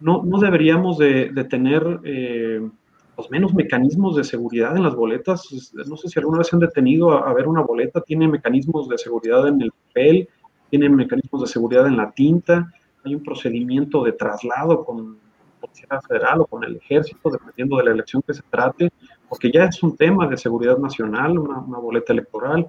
[0.00, 2.68] No, no deberíamos de, de tener eh,
[3.16, 5.48] los menos mecanismos de seguridad en las boletas.
[5.86, 8.98] No sé si alguna vez se han detenido a, ver una boleta, tiene mecanismos de
[8.98, 10.28] seguridad en el papel,
[10.70, 12.70] tiene mecanismos de seguridad en la tinta,
[13.04, 15.16] hay un procedimiento de traslado con
[15.60, 18.90] Policía Federal o con el Ejército, dependiendo de la elección que se trate,
[19.28, 22.66] porque ya es un tema de seguridad nacional, una, boleta electoral,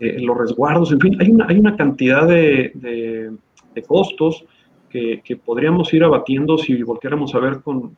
[0.00, 4.44] eh, los resguardos, en fin, hay una, hay una cantidad de, de, costos
[4.90, 7.96] que, que, podríamos ir abatiendo si volviéramos a ver con,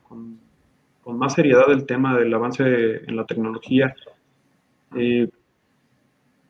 [1.01, 3.95] con, más seriedad el tema del avance en la tecnología.
[4.95, 5.29] Eh,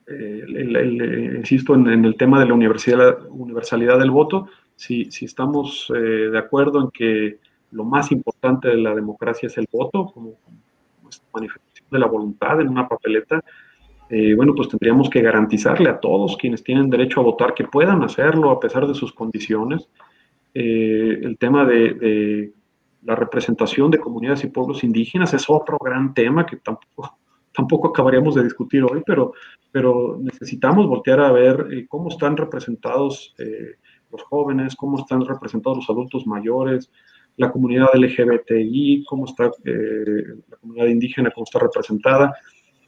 [0.08, 5.92] el, el, el, insisto en, el tema de la universalidad, del voto, si, si estamos
[5.96, 7.38] eh, de acuerdo en que
[7.72, 10.14] lo más importante de la democracia es el voto,
[11.34, 13.42] manifestación de la voluntad en una papeleta,
[14.10, 18.04] eh, bueno, pues tendríamos que garantizarle a todos quienes tienen derecho a votar que puedan
[18.04, 19.88] hacerlo a pesar de sus condiciones.
[20.54, 22.52] Eh, el tema de, de,
[23.04, 27.18] la representación de comunidades y pueblos indígenas es otro gran tema que tampoco,
[27.54, 29.34] tampoco acabaríamos de discutir hoy, pero,
[29.72, 33.76] pero necesitamos voltear a ver eh, cómo están representados eh,
[34.12, 36.92] los jóvenes, cómo están representados los adultos mayores,
[37.38, 42.34] la comunidad LGBTI, cómo está eh, la comunidad indígena, cómo está representada.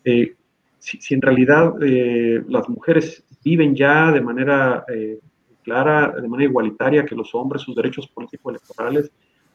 [0.03, 0.35] Eh,
[0.79, 5.19] si, si, en realidad eh, las mujeres viven ya de manera eh,
[5.63, 9.11] clara, de manera igualitaria que los hombres, sus derechos políticos electorales,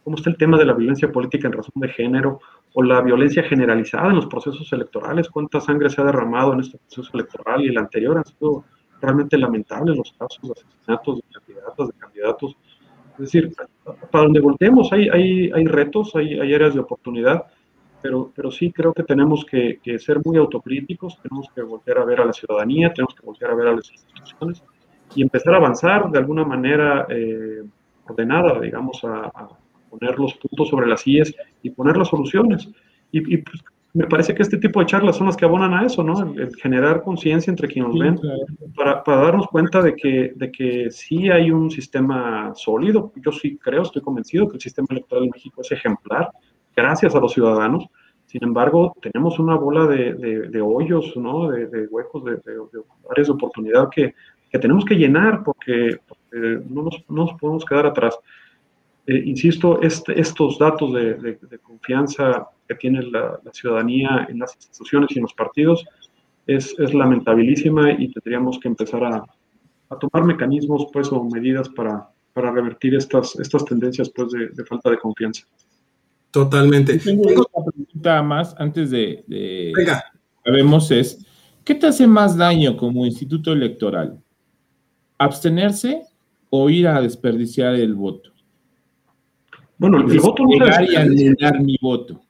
[0.09, 2.41] cómo está el tema de la violencia política en razón de género
[2.73, 6.79] o la violencia generalizada en los procesos electorales, cuánta sangre se ha derramado en este
[6.79, 8.65] proceso electoral y el anterior han sido
[9.03, 12.57] realmente lamentables los casos de asesinatos de candidatas, de candidatos.
[13.13, 13.53] Es decir,
[14.11, 17.45] para donde volteemos hay, hay, hay retos, hay, hay, áreas de oportunidad,
[18.01, 22.07] pero, pero sí creo que tenemos que, que, ser muy autocríticos, tenemos que voltear a
[22.07, 24.65] ver a la ciudadanía, tenemos que voltear a ver a las instituciones
[25.15, 27.63] y empezar a avanzar de alguna manera eh,
[28.07, 29.31] ordenada, digamos, a,
[29.89, 32.69] poner los puntos sobre las IES y poner las soluciones.
[33.11, 33.65] Y, pues,
[33.95, 36.35] me parece que este tipo de charlas son las que abonan a eso, ¿no?
[36.35, 38.21] El, generar conciencia entre quienes nos ven
[38.77, 43.13] para, para, darnos cuenta de que, de que sí hay un sistema sólido.
[43.17, 46.31] Yo sí creo, estoy convencido que el sistema electoral en México es ejemplar,
[46.77, 47.87] gracias a los ciudadanos.
[48.27, 51.49] Sin embargo, tenemos una bola de, de, hoyos, ¿no?
[51.51, 52.39] De, huecos, de,
[53.11, 54.15] áreas de oportunidad que,
[54.51, 55.97] que tenemos que llenar porque,
[56.31, 58.19] no, nos, no, nos, podemos quedar atrás.
[59.09, 65.19] Eh, insisto, este, estos datos de, confianza que tiene la, ciudadanía en las instituciones y
[65.19, 65.83] en los partidos
[66.47, 69.25] es, es lamentabilísima y tendríamos que empezar a,
[69.89, 74.91] a, tomar mecanismos pues, o medidas para, para revertir estas, estas tendencias pues, de, falta
[74.91, 75.47] de confianza.
[76.31, 76.99] Totalmente.
[76.99, 80.05] Tengo una pregunta más antes de, de Venga.
[80.45, 81.27] Sabemos es,
[81.65, 84.23] ¿qué te hace más daño como instituto electoral?
[85.17, 86.03] ¿Abstenerse
[86.51, 88.33] o ir a desperdiciar el voto?
[89.79, 92.21] Bueno, el, voto no anular mi voto.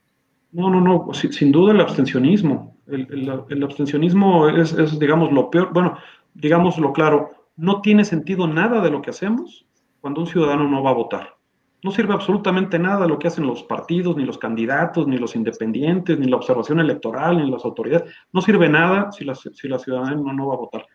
[0.51, 2.77] No, no, no, sin, duda el abstencionismo.
[2.87, 5.97] El, abstencionismo es, es, digamos, lo peor, bueno,
[6.33, 9.65] digámoslo claro, no tiene sentido nada de lo que hacemos
[10.01, 11.35] cuando un ciudadano no va a votar.
[11.83, 16.19] No sirve absolutamente nada lo que hacen los partidos, ni los candidatos, ni los independientes,
[16.19, 18.13] ni la observación electoral, ni las autoridades.
[18.33, 20.85] No sirve nada si la, si la ciudadanía no, no va a votar.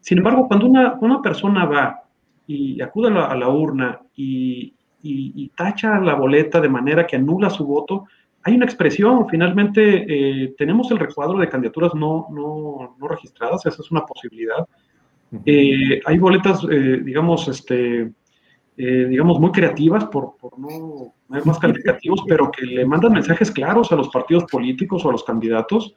[0.00, 2.02] Sin embargo, cuando una, una persona va
[2.46, 4.74] y acude a la, urna y,
[5.54, 8.06] tacha la boleta de manera que anula su voto,
[8.42, 13.80] hay una expresión, finalmente eh, tenemos el recuadro de candidaturas no, no, no, registradas, esa
[13.80, 14.66] es una posibilidad.
[15.46, 18.12] Eh, hay boletas, eh, digamos, este,
[18.76, 23.90] digamos, muy creativas, por, por no ser más calificativos, pero que le mandan mensajes claros
[23.92, 25.94] a los partidos políticos o a los candidatos,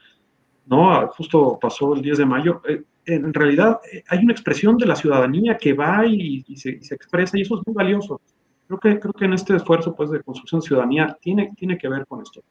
[0.67, 1.07] ¿no?
[1.09, 2.61] Justo pasó el 10 de mayo
[3.07, 7.41] en realidad eh, hay una expresión de la ciudadanía que va y, se, expresa y
[7.41, 8.21] eso es muy valioso.
[8.67, 12.05] Creo que, creo que en este esfuerzo pues, de construcción ciudadanía tiene, tiene que ver
[12.05, 12.41] con esto.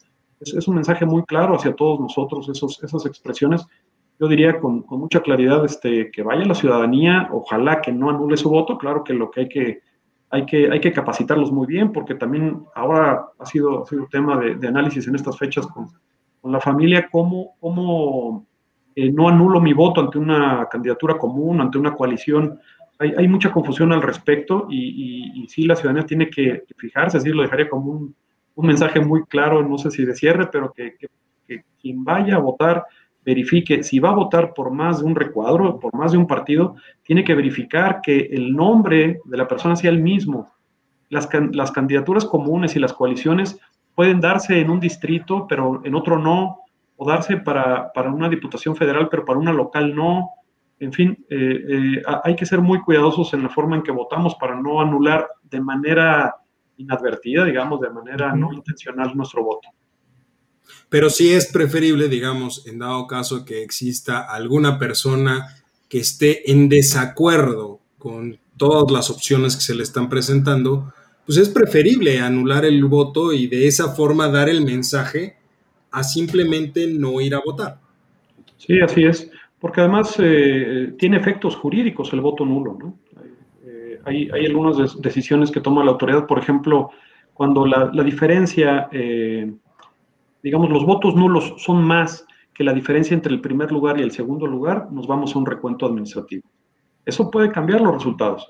[0.40, 3.66] Es, un mensaje muy claro hacia todos nosotros, esos, esas expresiones.
[4.18, 8.36] Yo diría con, con, mucha claridad este, que vaya la ciudadanía, ojalá que no anule
[8.36, 9.80] su voto, claro que lo que hay que,
[10.30, 14.38] hay que, hay que capacitarlos muy bien, porque también ahora ha sido, ha sido tema
[14.38, 15.88] de, de análisis en estas fechas con,
[16.40, 18.46] con la familia, cómo, cómo
[18.98, 22.58] eh, no anulo mi voto ante una candidatura común, ante una coalición.
[22.98, 27.42] Hay, mucha confusión al respecto y, y, sí, la ciudadanía tiene que fijarse, así lo
[27.42, 28.14] dejaría como un,
[28.56, 30.96] mensaje muy claro, no sé si de cierre, pero que,
[31.78, 32.86] quien vaya a votar
[33.22, 36.76] verifique, si va a votar por más de un recuadro, por más de un partido,
[37.02, 40.50] tiene que verificar que el nombre de la persona sea el mismo.
[41.10, 41.26] Las
[41.72, 43.60] candidaturas comunes y las coaliciones
[43.94, 46.60] pueden darse en un distrito, pero en otro no,
[46.96, 50.30] o darse para, una diputación federal, pero para una local no.
[50.78, 54.34] En fin, eh, eh, hay que ser muy cuidadosos en la forma en que votamos
[54.34, 56.34] para no anular de manera
[56.76, 59.68] inadvertida, digamos, de manera no intencional nuestro voto.
[60.88, 65.46] Pero sí es preferible, digamos, en dado caso que exista alguna persona
[65.88, 70.92] que esté en desacuerdo con todas las opciones que se le están presentando,
[71.24, 75.36] pues es preferible anular el voto y de esa forma dar el mensaje
[75.90, 77.80] a simplemente no ir a votar.
[78.58, 79.30] Sí, así es,
[79.66, 82.94] porque además eh, tiene efectos jurídicos el voto nulo, ¿no?
[83.64, 86.90] Eh, hay, algunas decisiones que toma la autoridad, por ejemplo,
[87.34, 89.52] cuando la, diferencia, eh,
[90.40, 94.12] digamos, los votos nulos son más que la diferencia entre el primer lugar y el
[94.12, 96.44] segundo lugar, nos vamos a un recuento administrativo.
[97.04, 98.48] Eso puede cambiar los resultados.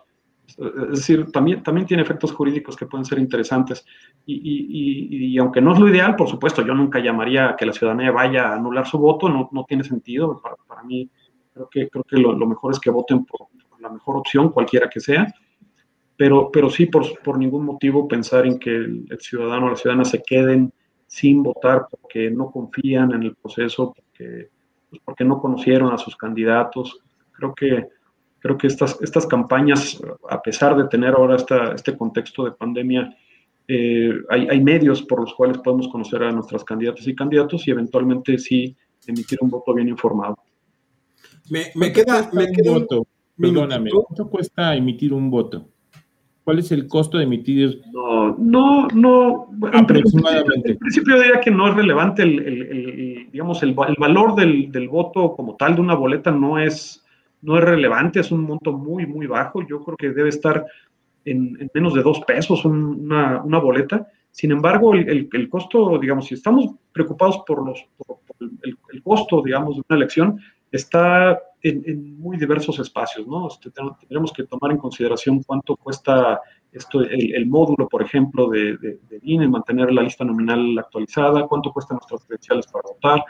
[0.48, 3.84] Es decir, también, también tiene efectos jurídicos que pueden ser interesantes.
[4.24, 8.10] Y, aunque no es lo ideal, por supuesto, yo nunca llamaría a que la ciudadanía
[8.10, 10.40] vaya a anular su voto, no, no tiene sentido.
[10.40, 11.10] Para, para, mí,
[11.52, 13.48] creo que, creo que lo, mejor es que voten por,
[13.80, 15.26] la mejor opción, cualquiera que sea.
[16.16, 20.04] Pero, pero sí, por, por ningún motivo pensar en que el, ciudadano o la ciudadana
[20.04, 20.72] se queden
[21.06, 24.48] sin votar porque no confían en el proceso, porque,
[24.88, 27.00] pues, porque no conocieron a sus candidatos.
[27.32, 27.95] Creo que
[28.46, 33.14] creo que estas, estas campañas, a pesar de tener ahora esta, este contexto de pandemia,
[33.66, 37.72] eh, hay, hay, medios por los cuales podemos conocer a nuestras candidatas y candidatos y
[37.72, 38.76] eventualmente sí
[39.08, 40.36] emitir un voto bien informado.
[41.50, 43.06] Me, me queda, me queda un voto.
[43.36, 45.68] Perdóname, ¿cuánto cuesta emitir un voto?
[46.44, 47.82] ¿Cuál es el costo de emitir?
[47.92, 49.50] No, no, no.
[49.72, 50.70] Aproximadamente.
[50.70, 54.88] En principio, diría que no es relevante el, el, digamos, el, el valor del, del,
[54.88, 57.04] voto como tal de una boleta no es,
[57.42, 59.66] no es relevante, es un monto muy, muy bajo.
[59.66, 60.66] Yo creo que debe estar
[61.24, 64.06] en, menos de dos pesos una, boleta.
[64.30, 67.86] Sin embargo, el, costo, digamos, si estamos preocupados por, los,
[68.62, 73.48] el, costo, digamos, de una elección, está en, muy diversos espacios, ¿no?
[73.48, 76.40] Este, tendremos que tomar en consideración cuánto cuesta
[76.72, 82.24] esto, el, módulo, por ejemplo, de, INE, mantener la lista nominal actualizada, cuánto cuestan nuestras
[82.24, 83.24] credenciales para votar,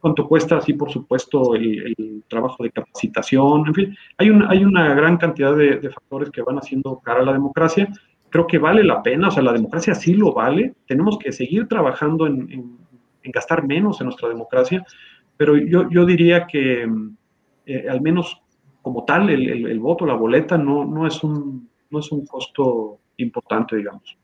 [0.00, 1.94] cuánto, cuesta, así por supuesto, el,
[2.28, 6.98] trabajo de capacitación, en fin, hay, hay una gran cantidad de, factores que van haciendo
[6.98, 7.88] cara a la democracia.
[8.28, 11.68] Creo que vale la pena, o sea, la democracia sí lo vale, tenemos que seguir
[11.68, 12.76] trabajando en,
[13.30, 14.84] gastar menos en nuestra democracia,
[15.36, 16.88] pero yo, yo diría que
[17.66, 18.40] eh, al menos
[18.80, 23.76] como tal el, voto, la boleta, no, no, es un, no es un costo importante,
[23.76, 24.16] digamos.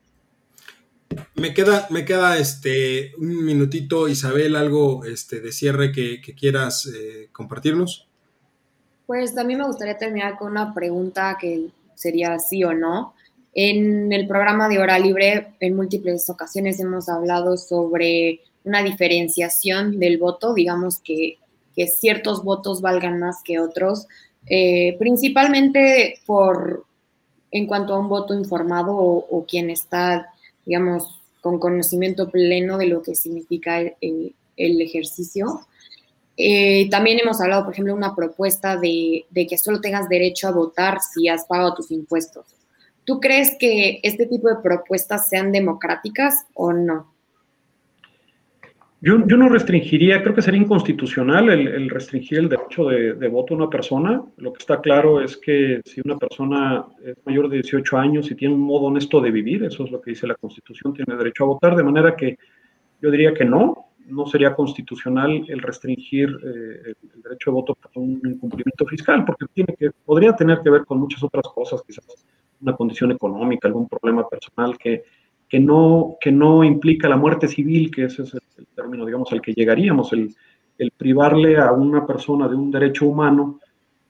[1.37, 7.29] Me queda, me queda este, un minutito, Isabel, algo este, de cierre que, quieras eh,
[7.33, 8.09] compartirnos.
[9.07, 13.15] Pues también me gustaría terminar con una pregunta que sería sí o no.
[13.53, 20.19] En el programa de Hora Libre, en múltiples ocasiones hemos hablado sobre una diferenciación del
[20.19, 21.39] voto, digamos que,
[21.99, 24.07] ciertos votos valgan más que otros,
[24.47, 26.85] eh, principalmente por
[27.51, 30.34] en cuanto a un voto informado o quien está
[30.65, 35.67] digamos, con conocimiento pleno de lo que significa el, ejercicio.
[36.37, 40.53] Eh, también hemos hablado, por ejemplo, una propuesta de, de, que solo tengas derecho a
[40.53, 42.47] votar si has pagado tus impuestos.
[43.05, 47.14] ¿Tú crees que este tipo de propuestas sean democráticas o no?
[49.07, 53.69] Yo, no restringiría, creo que sería inconstitucional el, restringir el derecho de, voto a una
[53.69, 54.25] persona.
[54.39, 58.35] Lo que está claro es que si una persona es mayor de 18 años y
[58.35, 61.45] tiene un modo honesto de vivir, eso es lo que dice la Constitución, tiene derecho
[61.45, 62.39] a votar, de manera que
[63.03, 67.91] yo diría que no, no sería constitucional el restringir eh, el, derecho de voto por
[68.03, 72.07] un incumplimiento fiscal, porque tiene que, podría tener que ver con muchas otras cosas, quizás
[72.59, 75.03] una condición económica, algún problema personal que
[75.49, 79.41] que no, que no implica la muerte civil, que ese es el, término, digamos, al
[79.41, 80.35] que llegaríamos, el,
[80.79, 83.61] el, privarle a una persona de un derecho humano,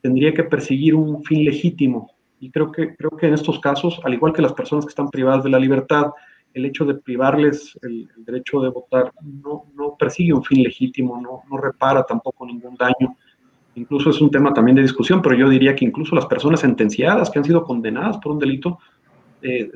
[0.01, 2.11] tendría que perseguir un fin legítimo.
[2.41, 5.11] Y creo que, creo que en estos casos, al igual que las personas que están
[5.11, 6.07] privadas de la libertad,
[6.55, 11.43] el hecho de privarles el, derecho de votar no, no, persigue un fin legítimo, no,
[11.51, 13.17] no repara tampoco ningún daño.
[13.75, 17.29] Incluso es un tema también de discusión, pero yo diría que incluso las personas sentenciadas
[17.29, 18.79] que han sido condenadas por un delito
[19.47, 19.71] eh,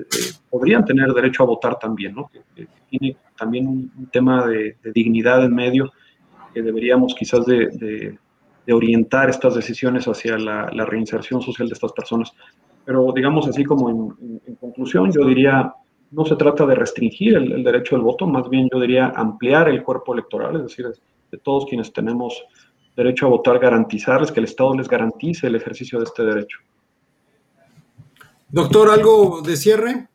[0.49, 2.31] podrían tener derecho a votar también, ¿no?
[2.55, 5.93] Que, tiene también un, tema de, dignidad en medio
[6.55, 8.19] que deberíamos quizás de,
[8.71, 12.33] orientar estas decisiones hacia la, reinserción social de estas personas.
[12.87, 15.75] Pero digamos así como en, conclusión, yo diría,
[16.13, 19.69] no se trata de restringir el, el, derecho al voto, más bien yo diría ampliar
[19.69, 20.87] el cuerpo electoral, es decir,
[21.31, 22.43] de todos quienes tenemos
[22.97, 26.59] derecho a votar, garantizarles que el Estado les garantice el ejercicio de este derecho.
[28.51, 30.09] Doctor, ¿algo de cierre?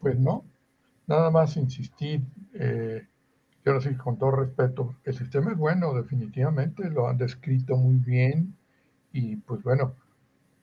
[0.00, 0.42] Pues no,
[1.06, 2.22] nada más insistir.
[2.54, 3.06] Eh,
[3.62, 8.56] quiero decir con todo respeto, el sistema es bueno, definitivamente, lo han descrito muy bien
[9.12, 9.94] y pues bueno,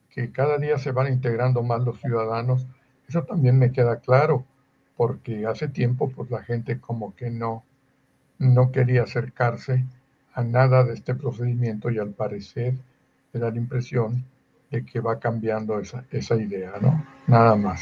[0.10, 2.66] que cada día se van integrando más los ciudadanos,
[3.08, 4.44] eso también me queda claro,
[4.98, 7.64] porque hace tiempo pues la gente como que no,
[8.40, 9.86] no quería acercarse
[10.34, 12.74] a nada de este procedimiento y al parecer
[13.34, 14.26] me da la impresión
[14.80, 17.06] que va cambiando esa, esa idea, ¿no?
[17.28, 17.82] Nada más.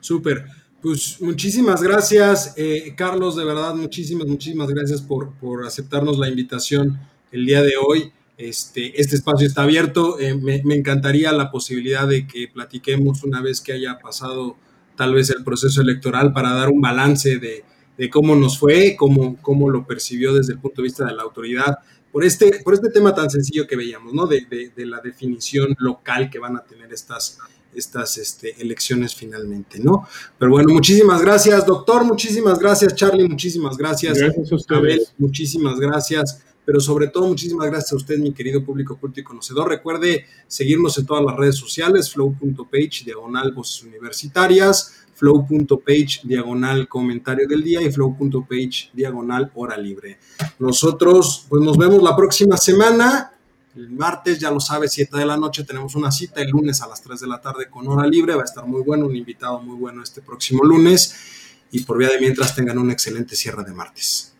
[0.00, 0.46] Súper.
[0.80, 7.00] Pues muchísimas gracias, eh, Carlos, de verdad, muchísimas, muchísimas gracias por, por, aceptarnos la invitación
[7.32, 8.12] el día de hoy.
[8.36, 10.18] Este, este espacio está abierto.
[10.20, 14.56] Eh, me, me, encantaría la posibilidad de que platiquemos una vez que haya pasado
[14.96, 17.64] tal vez el proceso electoral para dar un balance de,
[17.96, 21.22] de cómo nos fue, cómo, cómo lo percibió desde el punto de vista de la
[21.22, 21.78] autoridad
[22.14, 24.28] por este, por este tema tan sencillo que veíamos, ¿no?
[24.28, 27.38] De, la definición local que van a tener estas,
[27.74, 30.06] estas este, elecciones finalmente, ¿no?
[30.38, 34.16] Pero bueno, muchísimas gracias, doctor, muchísimas gracias, Charlie, muchísimas gracias.
[34.16, 35.12] Gracias a ustedes.
[35.18, 36.40] muchísimas gracias.
[36.64, 39.68] Pero sobre todo, muchísimas gracias a usted, mi querido público culto y conocedor.
[39.68, 47.62] Recuerde seguirnos en todas las redes sociales, flow.page, diagonal voces universitarias flow.page diagonal comentario del
[47.62, 50.18] día y flow.page diagonal hora libre.
[50.58, 53.32] Nosotros pues nos vemos la próxima semana.
[53.76, 56.40] El martes, ya lo sabes, 7 de la noche tenemos una cita.
[56.40, 58.34] El lunes a las 3 de la tarde con hora libre.
[58.34, 61.66] Va a estar muy bueno, un invitado muy bueno este próximo lunes.
[61.72, 64.34] Y por vía de mientras tengan un excelente cierre de martes.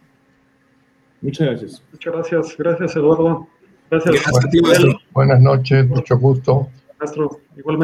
[1.21, 1.83] Muchas gracias.
[1.91, 2.57] Muchas gracias.
[2.59, 3.49] Gracias, Eduardo.
[3.91, 4.23] Gracias.
[5.13, 6.69] Buenas noches, mucho gusto.
[6.99, 7.83] Maestro, igualmente.